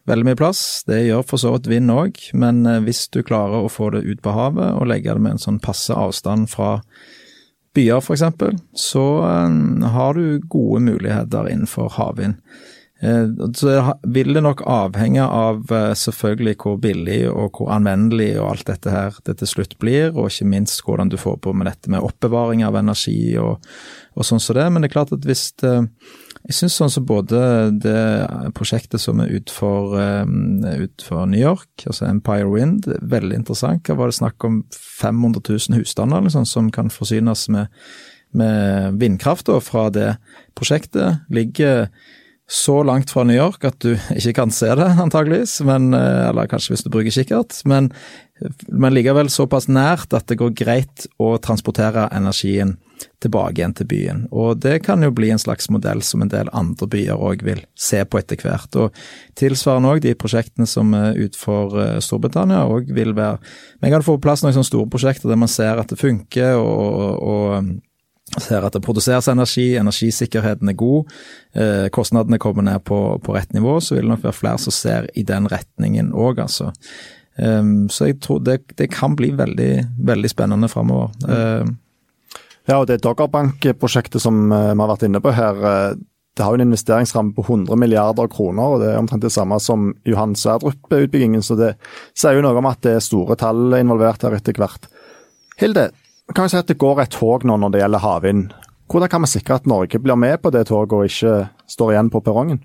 veldig 0.10 0.26
mye 0.26 0.38
plass, 0.38 0.84
det 0.90 1.04
gjør 1.06 1.24
for 1.26 1.42
så 1.42 1.54
vidt 1.54 1.70
vind 1.70 1.94
òg, 1.94 2.18
men 2.38 2.64
eh, 2.68 2.82
hvis 2.86 3.08
du 3.14 3.22
klarer 3.26 3.64
å 3.64 3.72
få 3.72 3.92
det 3.94 4.04
ut 4.06 4.22
på 4.26 4.34
havet 4.34 4.74
og 4.76 4.90
legge 4.90 5.14
det 5.14 5.24
med 5.24 5.38
en 5.38 5.42
sånn 5.42 5.62
passe 5.64 5.94
avstand 5.94 6.50
fra 6.52 6.80
byer 7.78 8.02
f.eks., 8.02 8.26
så 8.74 9.06
har 9.94 10.18
du 10.18 10.42
gode 10.50 10.82
muligheter 10.90 11.50
innenfor 11.50 11.94
havvind. 11.96 12.42
Eh, 13.02 13.28
så 13.56 13.94
vil 14.04 14.34
det 14.36 14.42
nok 14.44 14.66
avhenge 14.68 15.24
av 15.24 15.72
eh, 15.72 15.94
selvfølgelig 15.96 16.56
hvor 16.60 16.80
billig 16.84 17.20
og 17.32 17.56
hvor 17.56 17.72
anvendelig 17.72 18.34
og 18.42 18.50
alt 18.50 18.66
dette 18.68 18.92
her 18.92 19.20
det 19.24 19.38
til 19.40 19.52
slutt 19.54 19.78
blir, 19.80 20.12
og 20.12 20.28
ikke 20.28 20.50
minst 20.52 20.84
hvordan 20.84 21.12
du 21.12 21.16
får 21.20 21.38
på 21.46 21.54
med 21.56 21.70
dette 21.70 21.92
med 21.92 22.04
oppbevaring 22.04 22.66
av 22.68 22.76
energi 22.80 23.38
og, 23.40 23.64
og 24.20 24.28
sånn 24.28 24.44
som 24.44 24.60
det. 24.60 24.68
Men 24.68 24.84
det 24.84 24.90
er 24.90 24.98
klart 24.98 25.16
at 25.16 25.28
hvis 25.28 25.52
det, 25.64 25.78
Jeg 26.50 26.56
syns 26.56 26.76
sånn 26.80 26.92
som 26.92 27.04
både 27.06 27.40
det 27.84 28.04
prosjektet 28.56 29.02
som 29.04 29.20
er 29.20 29.34
utfor 29.36 29.92
ut 30.00 31.04
for 31.04 31.28
New 31.28 31.40
York, 31.40 31.84
altså 31.86 32.08
Empire 32.08 32.48
Wind, 32.48 32.88
veldig 32.88 33.42
interessant. 33.42 33.84
Hva 33.86 33.98
var 34.00 34.10
det 34.10 34.18
snakk 34.18 34.46
om 34.48 34.62
500 34.74 35.44
000 35.44 35.78
husstander 35.78 36.24
liksom, 36.24 36.48
som 36.48 36.72
kan 36.72 36.90
forsynes 36.90 37.44
med, 37.52 37.68
med 38.32 38.98
vindkraft 39.04 39.52
da, 39.52 39.60
fra 39.60 39.90
det 39.94 40.16
prosjektet. 40.58 41.28
ligger 41.30 41.92
så 42.50 42.80
langt 42.84 43.12
fra 43.14 43.24
New 43.24 43.38
York 43.38 43.66
at 43.68 43.78
du 43.84 43.92
ikke 44.18 44.34
kan 44.40 44.52
se 44.54 44.72
det, 44.74 44.88
antageligvis, 44.98 45.60
men, 45.68 45.92
eller 45.94 46.50
kanskje 46.50 46.74
hvis 46.74 46.86
du 46.86 46.90
bruker 46.90 47.14
kikkert. 47.14 47.60
Men, 47.70 47.92
men 48.74 48.96
likevel 48.96 49.30
såpass 49.30 49.68
nært 49.70 50.16
at 50.18 50.26
det 50.32 50.40
går 50.42 50.56
greit 50.58 51.06
å 51.22 51.36
transportere 51.38 52.08
energien 52.16 52.80
tilbake 53.22 53.60
igjen 53.60 53.76
til 53.78 53.88
byen. 53.92 54.24
Og 54.34 54.58
det 54.64 54.80
kan 54.88 55.04
jo 55.06 55.12
bli 55.14 55.30
en 55.34 55.42
slags 55.42 55.70
modell 55.72 56.02
som 56.06 56.24
en 56.24 56.32
del 56.32 56.50
andre 56.56 56.88
byer 56.90 57.22
òg 57.22 57.44
vil 57.46 57.62
se 57.78 58.02
på 58.02 58.20
etter 58.20 58.42
hvert. 58.42 58.80
Og 58.82 58.98
tilsvarende 59.40 59.94
òg 59.94 60.02
de 60.04 60.16
prosjektene 60.18 60.68
som 60.70 60.96
er 60.98 61.20
utenfor 61.20 62.02
Storbritannia 62.04 62.66
òg 62.66 62.90
vil 62.96 63.14
være 63.18 63.38
Vi 63.80 63.92
kan 63.94 64.04
få 64.04 64.18
på 64.18 64.26
plass 64.26 64.44
noen 64.44 64.58
sånne 64.58 64.72
store 64.72 64.90
prosjekter 64.90 65.30
der 65.30 65.40
man 65.40 65.52
ser 65.52 65.80
at 65.80 65.94
det 65.94 66.00
funker, 66.02 66.58
og, 66.58 67.22
og 67.22 67.70
ser 68.38 68.66
at 68.66 68.76
det 68.76 68.84
produseres 68.86 69.30
energi, 69.32 69.72
energisikkerheten 69.80 70.70
er 70.70 70.78
god, 70.80 71.14
eh, 71.56 71.88
kostnadene 71.94 72.40
kommer 72.42 72.66
ned 72.66 72.84
på, 72.88 73.00
på, 73.24 73.36
rett 73.36 73.54
nivå, 73.56 73.80
så 73.82 73.96
vil 73.96 74.06
det 74.06 74.14
nok 74.14 74.28
være 74.28 74.40
flere 74.40 74.62
som 74.62 74.76
ser 74.76 75.10
i 75.18 75.26
den 75.28 75.50
retningen 75.50 76.14
òg, 76.14 76.44
altså. 76.46 76.74
Um, 77.40 77.88
så 77.88 78.10
jeg 78.10 78.18
tror 78.20 78.42
det, 78.44 78.58
det, 78.76 78.90
kan 78.92 79.14
bli 79.16 79.30
veldig, 79.32 79.72
veldig 80.04 80.30
spennende 80.30 80.68
framover. 80.68 81.14
Um, 81.24 81.78
ja, 82.68 82.82
og 82.82 82.90
det 82.90 83.00
Doggerbank-prosjektet 83.06 84.20
som 84.20 84.50
uh, 84.52 84.74
vi 84.74 84.82
har 84.82 84.92
vært 84.92 85.06
inne 85.08 85.22
på 85.24 85.32
her, 85.38 85.62
uh, 85.64 85.94
det 86.36 86.46
har 86.46 86.54
jo 86.54 86.60
en 86.60 86.68
investeringsramme 86.68 87.34
på 87.36 87.46
100 87.48 87.80
milliarder 87.80 88.28
kroner, 88.32 88.76
og 88.76 88.84
det 88.84 88.92
er 88.92 89.00
omtrent 89.00 89.24
det 89.24 89.32
samme 89.34 89.58
som 89.64 89.94
Johan 90.08 90.36
Sverdrup-utbyggingen, 90.40 91.44
så 91.44 91.58
det 91.60 91.74
sier 92.18 92.38
jo 92.38 92.44
noe 92.46 92.60
om 92.60 92.70
at 92.70 92.84
det 92.86 92.98
er 92.98 93.04
store 93.04 93.40
tall 93.40 93.76
involvert 93.80 94.24
her 94.28 94.36
etter 94.38 94.60
hvert. 94.60 94.88
Hilde, 95.60 95.90
kan 96.36 96.46
vi 96.46 96.54
si 96.54 96.60
at 96.60 96.70
det 96.70 96.80
går 96.82 97.04
et 97.04 97.14
tog 97.16 97.46
nå 97.48 97.58
når 97.60 97.74
det 97.74 97.84
gjelder 97.84 98.04
havvind. 98.04 98.50
Hvordan 98.90 99.12
kan 99.12 99.24
vi 99.26 99.30
sikre 99.30 99.60
at 99.60 99.70
Norge 99.70 100.02
blir 100.02 100.18
med 100.18 100.42
på 100.42 100.52
det 100.54 100.66
toget 100.70 100.98
og 100.98 101.10
ikke 101.10 101.34
står 101.70 101.94
igjen 101.94 102.12
på 102.14 102.22
perrongen? 102.26 102.62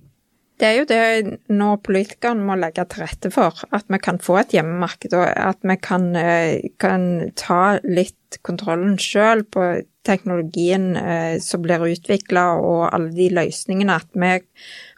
Det 0.54 0.68
er 0.68 0.76
jo 0.78 0.84
det 0.86 1.38
når 1.50 1.80
politikerne 1.82 2.46
må 2.46 2.54
legge 2.56 2.84
til 2.86 3.02
rette 3.02 3.30
for, 3.34 3.58
at 3.74 3.88
vi 3.90 3.98
kan 3.98 4.20
få 4.22 4.38
et 4.38 4.54
hjemmemarked, 4.54 5.16
og 5.18 5.26
at 5.26 5.58
vi 5.66 5.76
kan, 5.82 6.14
eh, 6.16 6.68
kan 6.78 7.32
ta 7.34 7.80
litt 7.82 8.38
kontrollen 8.46 8.94
sjøl 9.02 9.42
på 9.50 9.66
teknologien 10.06 10.94
eh, 10.96 11.40
som 11.42 11.64
blir 11.64 11.82
utvikla 11.88 12.46
og 12.60 12.86
alle 12.92 13.10
de 13.16 13.28
løsningene. 13.34 13.98
At 13.98 14.14
vi 14.14 14.38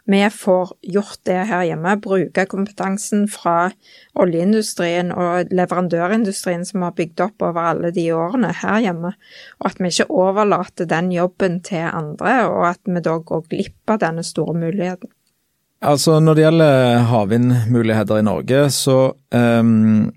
vi 0.07 0.21
får 0.31 0.71
gjort 0.81 1.19
det 1.27 1.41
her 1.49 1.65
hjemme, 1.67 1.97
bruke 1.99 2.45
kompetansen 2.47 3.25
fra 3.27 3.73
oljeindustrien 4.15 5.11
og 5.11 5.51
leverandørindustrien 5.51 6.63
som 6.67 6.85
har 6.85 6.95
bygd 6.95 7.25
opp 7.25 7.43
over 7.43 7.73
alle 7.73 7.91
de 7.95 8.05
årene 8.15 8.53
her 8.61 8.79
hjemme, 8.85 9.11
og 9.59 9.69
at 9.69 9.81
vi 9.83 9.91
ikke 9.91 10.07
overlater 10.07 10.87
den 10.87 11.11
jobben 11.11 11.59
til 11.67 11.89
andre, 11.91 12.39
og 12.47 12.69
at 12.71 12.81
vi 12.87 13.03
da 13.03 13.17
går 13.19 13.45
glipp 13.51 13.91
av 13.91 13.99
denne 14.05 14.23
store 14.23 14.55
muligheten. 14.55 15.11
Altså 15.85 16.19
Når 16.19 16.33
det 16.33 16.43
gjelder 16.47 17.03
havvindmuligheter 17.11 18.17
i 18.17 18.25
Norge, 18.25 18.63
så 18.73 19.11
um, 19.35 20.07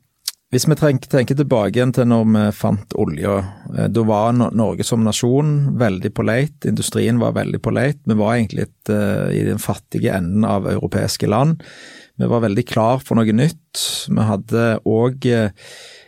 hvis 0.51 0.67
vi 0.67 0.75
tenker 0.75 1.37
tilbake 1.39 1.79
igjen 1.79 1.93
til 1.95 2.09
når 2.11 2.25
vi 2.27 2.41
fant 2.59 2.95
olja, 2.99 3.37
eh, 3.71 3.87
da 3.87 4.03
var 4.03 4.35
Norge 4.35 4.83
som 4.87 5.05
nasjon 5.07 5.77
veldig 5.79 6.11
på 6.11 6.25
leit, 6.27 6.67
industrien 6.67 7.21
var 7.23 7.37
veldig 7.37 7.61
på 7.63 7.71
leit. 7.77 8.01
Vi 8.03 8.17
var 8.19 8.35
egentlig 8.35 8.65
litt 8.65 8.91
uh, 8.91 9.31
i 9.31 9.45
den 9.47 9.63
fattige 9.63 10.17
enden 10.17 10.43
av 10.49 10.67
europeiske 10.67 11.31
land. 11.31 11.63
Vi 12.19 12.27
var 12.27 12.43
veldig 12.43 12.67
klar 12.67 12.99
for 12.99 13.21
noe 13.21 13.31
nytt. 13.31 13.85
Vi 14.11 14.27
hadde 14.27 14.67
òg 14.91 15.31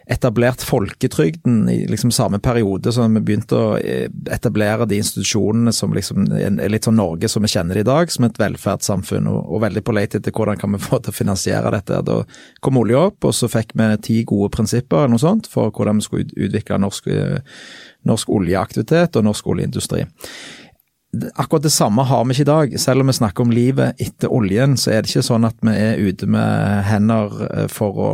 etablert 0.07 0.63
folketrygden 0.63 1.69
i 1.69 1.87
liksom 1.87 2.11
samme 2.11 2.39
periode 2.39 2.93
som 2.93 3.15
vi 3.15 3.21
begynte 3.21 3.59
å 3.59 3.77
eh, 3.79 4.09
etablere 4.35 4.87
de 4.91 4.99
institusjonene 4.99 5.73
som 5.73 5.95
liksom 5.95 6.27
er 6.35 6.73
litt 6.73 6.89
sånn 6.89 6.99
Norge 6.99 7.31
som 7.31 7.45
vi 7.45 7.53
kjenner 7.53 7.79
det 7.79 7.85
i 7.85 7.89
dag, 7.89 8.11
som 8.11 8.27
et 8.27 8.41
velferdssamfunn, 8.41 9.29
og, 9.31 9.41
og 9.47 9.63
veldig 9.67 9.85
på 9.87 9.95
leit 9.97 10.17
etter 10.19 10.35
hvordan 10.35 10.59
kan 10.61 10.75
vi 10.75 10.83
få 10.89 10.99
til 10.99 11.15
å 11.15 11.19
finansiere 11.21 11.75
dette. 11.77 12.03
Da 12.07 12.19
kom 12.61 12.81
olja 12.83 13.07
opp, 13.11 13.21
og 13.29 13.37
så 13.37 13.51
fikk 13.53 13.77
vi 13.79 13.91
ti 14.03 14.19
gode 14.29 14.51
prinsipper 14.57 15.05
eller 15.05 15.15
noe 15.15 15.23
sånt 15.23 15.51
for 15.51 15.71
hvordan 15.71 16.01
vi 16.01 16.09
skulle 16.09 16.49
utvikle 16.49 16.81
norsk, 16.83 17.09
eh, 17.13 17.63
norsk 18.09 18.35
oljeaktivitet 18.35 19.21
og 19.21 19.31
norsk 19.31 19.55
oljeindustri 19.55 20.07
akkurat 21.13 21.63
det 21.63 21.73
samme 21.73 22.05
har 22.09 22.25
vi 22.25 22.33
ikke 22.33 22.45
i 22.47 22.49
dag. 22.49 22.81
Selv 22.81 23.01
om 23.01 23.11
vi 23.11 23.17
snakker 23.17 23.45
om 23.45 23.53
livet 23.53 24.01
etter 24.01 24.33
oljen, 24.33 24.79
så 24.81 24.93
er 24.93 25.03
det 25.03 25.13
ikke 25.13 25.27
sånn 25.27 25.45
at 25.45 25.59
vi 25.61 25.75
er 25.77 26.01
ute 26.01 26.29
med 26.31 26.83
hender 26.89 27.37
eh, 27.51 27.69
for 27.73 28.01
å 28.01 28.11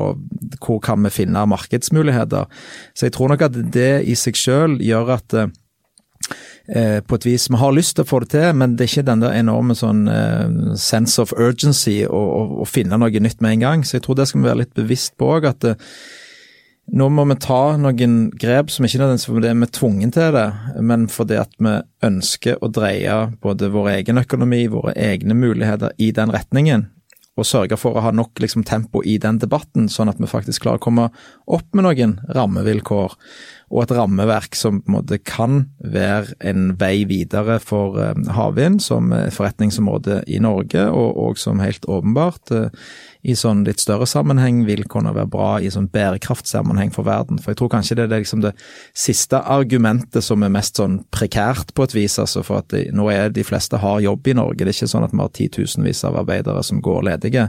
Hvor 0.59 0.81
kan 0.83 1.05
vi 1.05 1.13
finne 1.15 1.47
markedsmuligheter? 1.47 2.51
Så 2.95 3.07
jeg 3.07 3.15
tror 3.15 3.31
nok 3.31 3.47
at 3.47 3.57
det 3.73 4.03
i 4.09 4.17
seg 4.19 4.37
selv 4.37 4.83
gjør 4.83 5.15
at 5.15 5.37
eh, 5.39 7.01
på 7.01 7.15
et 7.15 7.27
vis 7.27 7.49
Vi 7.51 7.61
har 7.61 7.73
lyst 7.73 7.97
til 7.97 8.05
å 8.05 8.09
få 8.09 8.21
det 8.25 8.33
til, 8.35 8.51
men 8.59 8.75
det 8.75 8.87
er 8.87 8.93
ikke 8.93 9.11
den 9.11 9.23
der 9.23 9.39
enorme 9.39 9.79
sånn 9.79 10.09
eh, 10.11 10.75
sense 10.75 11.23
of 11.23 11.35
urgency 11.39 12.01
å, 12.05 12.19
å, 12.19 12.43
å, 12.65 12.67
finne 12.67 12.99
noe 12.99 13.23
nytt 13.23 13.41
med 13.41 13.59
en 13.59 13.67
gang. 13.67 13.85
Så 13.87 13.99
jeg 13.99 14.09
tror 14.09 14.19
det 14.19 14.29
skal 14.29 14.43
vi 14.43 14.51
være 14.51 14.65
litt 14.65 14.75
bevisst 14.75 15.15
på 15.21 15.31
òg. 15.39 15.47
At 15.53 15.69
eh, 15.69 15.79
nå 16.89 17.09
må 17.13 17.25
vi 17.29 17.37
ta 17.43 17.77
noen 17.81 18.19
grep 18.41 18.71
som 18.73 18.87
ikke 18.87 19.03
nødvendigvis 19.03 19.29
fordi 19.29 19.51
vi 19.53 19.67
er 19.67 19.73
tvungen 19.77 20.13
til 20.15 20.31
det, 20.37 20.47
men 20.81 21.09
fordi 21.13 21.37
at 21.41 21.53
vi 21.61 21.75
ønsker 22.09 22.63
å 22.65 22.71
dreie 22.73 23.19
både 23.43 23.73
vår 23.75 23.91
egen 23.99 24.21
økonomi, 24.23 24.63
våre 24.73 24.95
egne 24.97 25.37
muligheter 25.37 25.93
i 26.01 26.11
den 26.17 26.33
retningen, 26.33 26.87
og 27.39 27.47
sørge 27.47 27.77
for 27.79 27.95
å 27.95 28.03
ha 28.03 28.11
nok 28.15 28.41
liksom, 28.43 28.65
tempo 28.67 29.03
i 29.07 29.15
den 29.23 29.39
debatten, 29.39 29.87
sånn 29.93 30.11
at 30.11 30.19
vi 30.19 30.31
faktisk 30.31 30.65
klarer 30.65 30.81
å 30.81 30.87
komme 30.89 31.07
opp 31.47 31.69
med 31.77 31.87
noen 31.87 32.17
rammevilkår 32.35 33.15
og 33.69 33.83
et 33.83 33.93
rammeverk 33.95 34.57
som 34.57 34.81
på 34.81 34.89
en 34.91 34.97
måte 34.97 35.21
kan 35.23 35.61
være 35.79 36.35
en 36.51 36.73
vei 36.81 37.05
videre 37.09 37.59
for 37.63 38.01
eh, 38.01 38.17
havvind 38.35 38.81
som 38.83 39.13
forretningsområde 39.13 40.23
i 40.27 40.41
Norge, 40.43 40.89
og, 40.89 41.21
og 41.21 41.39
som 41.41 41.61
helt 41.63 41.85
åpenbart 41.85 42.55
eh, 42.57 42.89
i 43.27 43.35
sånn 43.37 43.65
litt 43.67 43.81
større 43.83 44.07
sammenheng 44.07 44.61
vil 44.69 44.85
kunne 44.91 45.11
være 45.17 45.31
bra 45.31 45.49
i 45.59 45.71
sånn 45.73 45.89
bærekraftsammenheng 45.91 46.93
for 46.95 47.07
verden. 47.09 47.41
For 47.43 47.53
jeg 47.53 47.61
tror 47.61 47.73
kanskje 47.73 47.97
det 47.99 48.07
er 48.07 48.23
liksom 48.23 48.45
det 48.45 48.53
siste 48.97 49.41
argumentet 49.43 50.25
som 50.25 50.45
er 50.47 50.53
mest 50.55 50.79
sånn 50.79 51.01
prekært 51.15 51.75
på 51.75 51.89
et 51.89 51.97
vis, 51.97 52.19
altså 52.23 52.45
for 52.47 52.63
at 52.63 52.71
de, 52.75 52.85
nå 52.95 53.09
er 53.11 53.33
de 53.35 53.45
fleste 53.47 53.81
har 53.83 54.03
jobb 54.05 54.31
i 54.31 54.37
Norge. 54.39 54.63
Det 54.63 54.71
er 54.71 54.77
ikke 54.77 54.91
sånn 54.95 55.09
at 55.09 55.17
vi 55.17 55.23
har 55.23 55.35
titusenvis 55.35 56.05
av 56.07 56.21
arbeidere 56.23 56.63
som 56.67 56.83
går 56.85 57.09
ledige. 57.11 57.49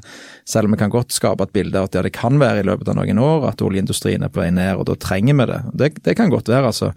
Selv 0.50 0.70
om 0.70 0.76
vi 0.76 0.82
kan 0.82 0.94
godt 0.94 1.14
skape 1.16 1.46
et 1.46 1.54
bilde 1.56 1.78
av 1.78 1.90
at 1.90 2.00
ja, 2.00 2.06
det 2.06 2.16
kan 2.18 2.42
være 2.42 2.64
i 2.64 2.68
løpet 2.70 2.90
av 2.90 2.98
noen 3.00 3.22
år 3.22 3.52
at 3.52 3.62
oljeindustrien 3.66 4.26
er 4.26 4.34
på 4.34 4.42
vei 4.42 4.50
ned, 4.56 4.74
og 4.80 4.90
da 4.90 4.98
trenger 4.98 5.38
vi 5.38 5.50
det. 5.54 5.62
Det, 5.74 5.92
det 6.10 6.18
kan 6.18 6.34
godt 6.34 6.50
være, 6.50 6.74
altså. 6.74 6.92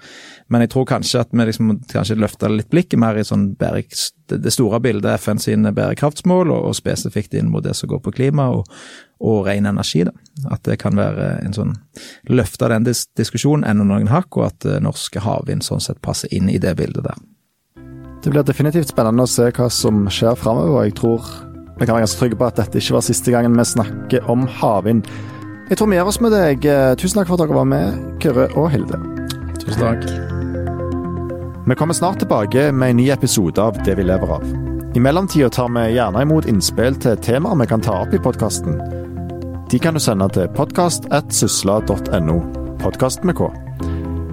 Men 0.48 0.64
jeg 0.64 0.72
tror 0.72 0.88
kanskje 0.88 1.22
at 1.26 1.32
vi 1.32 1.44
liksom 1.48 1.76
kanskje 1.92 2.18
løfter 2.20 2.52
litt 2.52 2.72
blikket 2.72 3.00
mer 3.00 3.20
i 3.20 3.26
sånn 3.26 3.52
det 4.32 4.52
store 4.54 4.80
bildet 4.80 5.20
FN 5.20 5.40
sine 5.42 5.72
bærekraftsmål, 5.76 6.50
og, 6.50 6.68
og, 6.70 6.76
spesifikt 6.76 7.34
inn 7.36 7.50
mot 7.52 7.64
det 7.64 7.74
som 7.76 7.90
går 7.90 8.00
på 8.04 8.14
klima 8.16 8.48
og, 8.54 8.61
og 9.22 9.46
ren 9.46 9.66
energi. 9.66 10.04
da. 10.04 10.12
At 10.50 10.64
det 10.66 10.78
kan 10.82 10.96
være 10.98 11.36
en 11.44 11.54
sånn 11.54 11.76
løfte 12.30 12.70
den 12.72 12.88
dis 12.88 13.04
diskusjonen 13.18 13.66
enda 13.68 13.86
noen 13.86 14.10
hakk, 14.10 14.36
og 14.36 14.48
at 14.50 14.66
uh, 14.66 14.80
norske 14.82 15.22
havvind 15.22 15.64
sånn 15.66 15.82
sett 15.82 16.02
passer 16.02 16.32
inn 16.34 16.50
i 16.50 16.58
det 16.62 16.74
bildet 16.80 17.06
der. 17.06 17.20
Det 18.22 18.30
blir 18.30 18.46
definitivt 18.46 18.92
spennende 18.92 19.26
å 19.26 19.30
se 19.30 19.48
hva 19.50 19.68
som 19.70 20.06
skjer 20.10 20.38
framover, 20.38 20.76
og 20.78 20.86
jeg 20.86 20.96
tror 20.98 21.30
vi 21.78 21.86
kan 21.86 21.96
være 21.96 22.04
ganske 22.04 22.20
trygge 22.20 22.38
på 22.38 22.46
at 22.46 22.60
dette 22.60 22.78
ikke 22.78 22.98
var 22.98 23.06
siste 23.06 23.34
gangen 23.34 23.56
vi 23.58 23.66
snakker 23.66 24.30
om 24.30 24.46
havvind. 24.60 25.08
Jeg 25.70 25.80
tror 25.80 25.90
vi 25.90 25.98
gjør 25.98 26.10
oss 26.12 26.20
med 26.22 26.34
deg. 26.36 26.68
Tusen 27.00 27.18
takk 27.18 27.30
for 27.30 27.38
at 27.38 27.46
dere 27.46 27.58
var 27.58 27.66
med, 27.66 28.02
Kyrre 28.22 28.50
og 28.54 28.70
Hilde. 28.74 29.00
Tusen 29.62 29.82
takk. 29.82 30.06
Vi 31.66 31.78
kommer 31.78 31.94
snart 31.94 32.18
tilbake 32.22 32.70
med 32.72 32.90
en 32.90 33.00
ny 33.02 33.10
episode 33.10 33.62
av 33.62 33.82
Det 33.86 33.96
vi 33.98 34.06
lever 34.06 34.36
av. 34.38 34.61
I 34.94 35.00
mellomtida 35.00 35.50
tar 35.50 35.68
vi 35.68 35.94
gjerne 35.94 36.22
imot 36.22 36.44
innspill 36.44 36.98
til 37.00 37.16
temaer 37.24 37.56
vi 37.62 37.66
kan 37.70 37.80
ta 37.80 37.94
opp 38.02 38.12
i 38.12 38.20
podkasten. 38.20 38.76
De 39.72 39.78
kan 39.80 39.96
du 39.96 40.00
sende 40.04 40.28
til 40.34 40.50
podkast.sysla.no. 40.52 42.34
Podkast 42.82 43.24
med 43.24 43.38
K. 43.38 43.48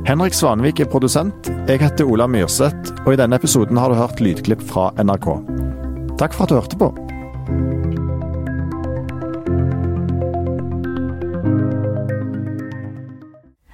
Henrik 0.10 0.36
Svanvik 0.36 0.82
er 0.84 0.92
produsent. 0.92 1.48
Jeg 1.70 1.80
heter 1.80 2.12
Ola 2.12 2.28
Myrseth, 2.28 2.92
og 3.06 3.14
i 3.14 3.20
denne 3.22 3.40
episoden 3.40 3.80
har 3.80 3.88
du 3.88 3.96
hørt 4.02 4.20
lydklipp 4.20 4.66
fra 4.68 4.90
NRK. 5.00 5.30
Takk 6.20 6.36
for 6.36 6.44
at 6.44 6.52
du 6.52 6.60
hørte 6.60 6.82
på. 6.82 6.92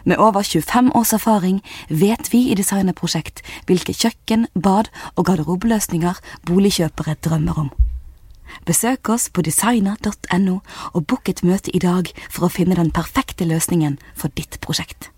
Med 0.05 0.17
over 0.21 0.43
25 0.43 0.91
års 0.95 1.13
erfaring 1.13 1.63
vet 1.89 2.29
vi 2.33 2.43
i 2.51 2.55
Designerprosjekt 2.57 3.41
hvilke 3.65 3.93
kjøkken, 3.93 4.45
bad 4.53 4.91
og 5.15 5.25
garderobeløsninger 5.25 6.21
boligkjøpere 6.45 7.17
drømmer 7.25 7.59
om. 7.65 7.71
Besøk 8.65 9.09
oss 9.09 9.27
på 9.33 9.41
designer.no 9.41 10.59
og 10.93 11.07
book 11.09 11.29
et 11.29 11.43
møte 11.43 11.73
i 11.73 11.81
dag 11.81 12.13
for 12.29 12.45
å 12.45 12.53
finne 12.53 12.77
den 12.77 12.93
perfekte 12.93 13.49
løsningen 13.49 13.97
for 14.13 14.29
ditt 14.37 14.61
prosjekt. 14.61 15.09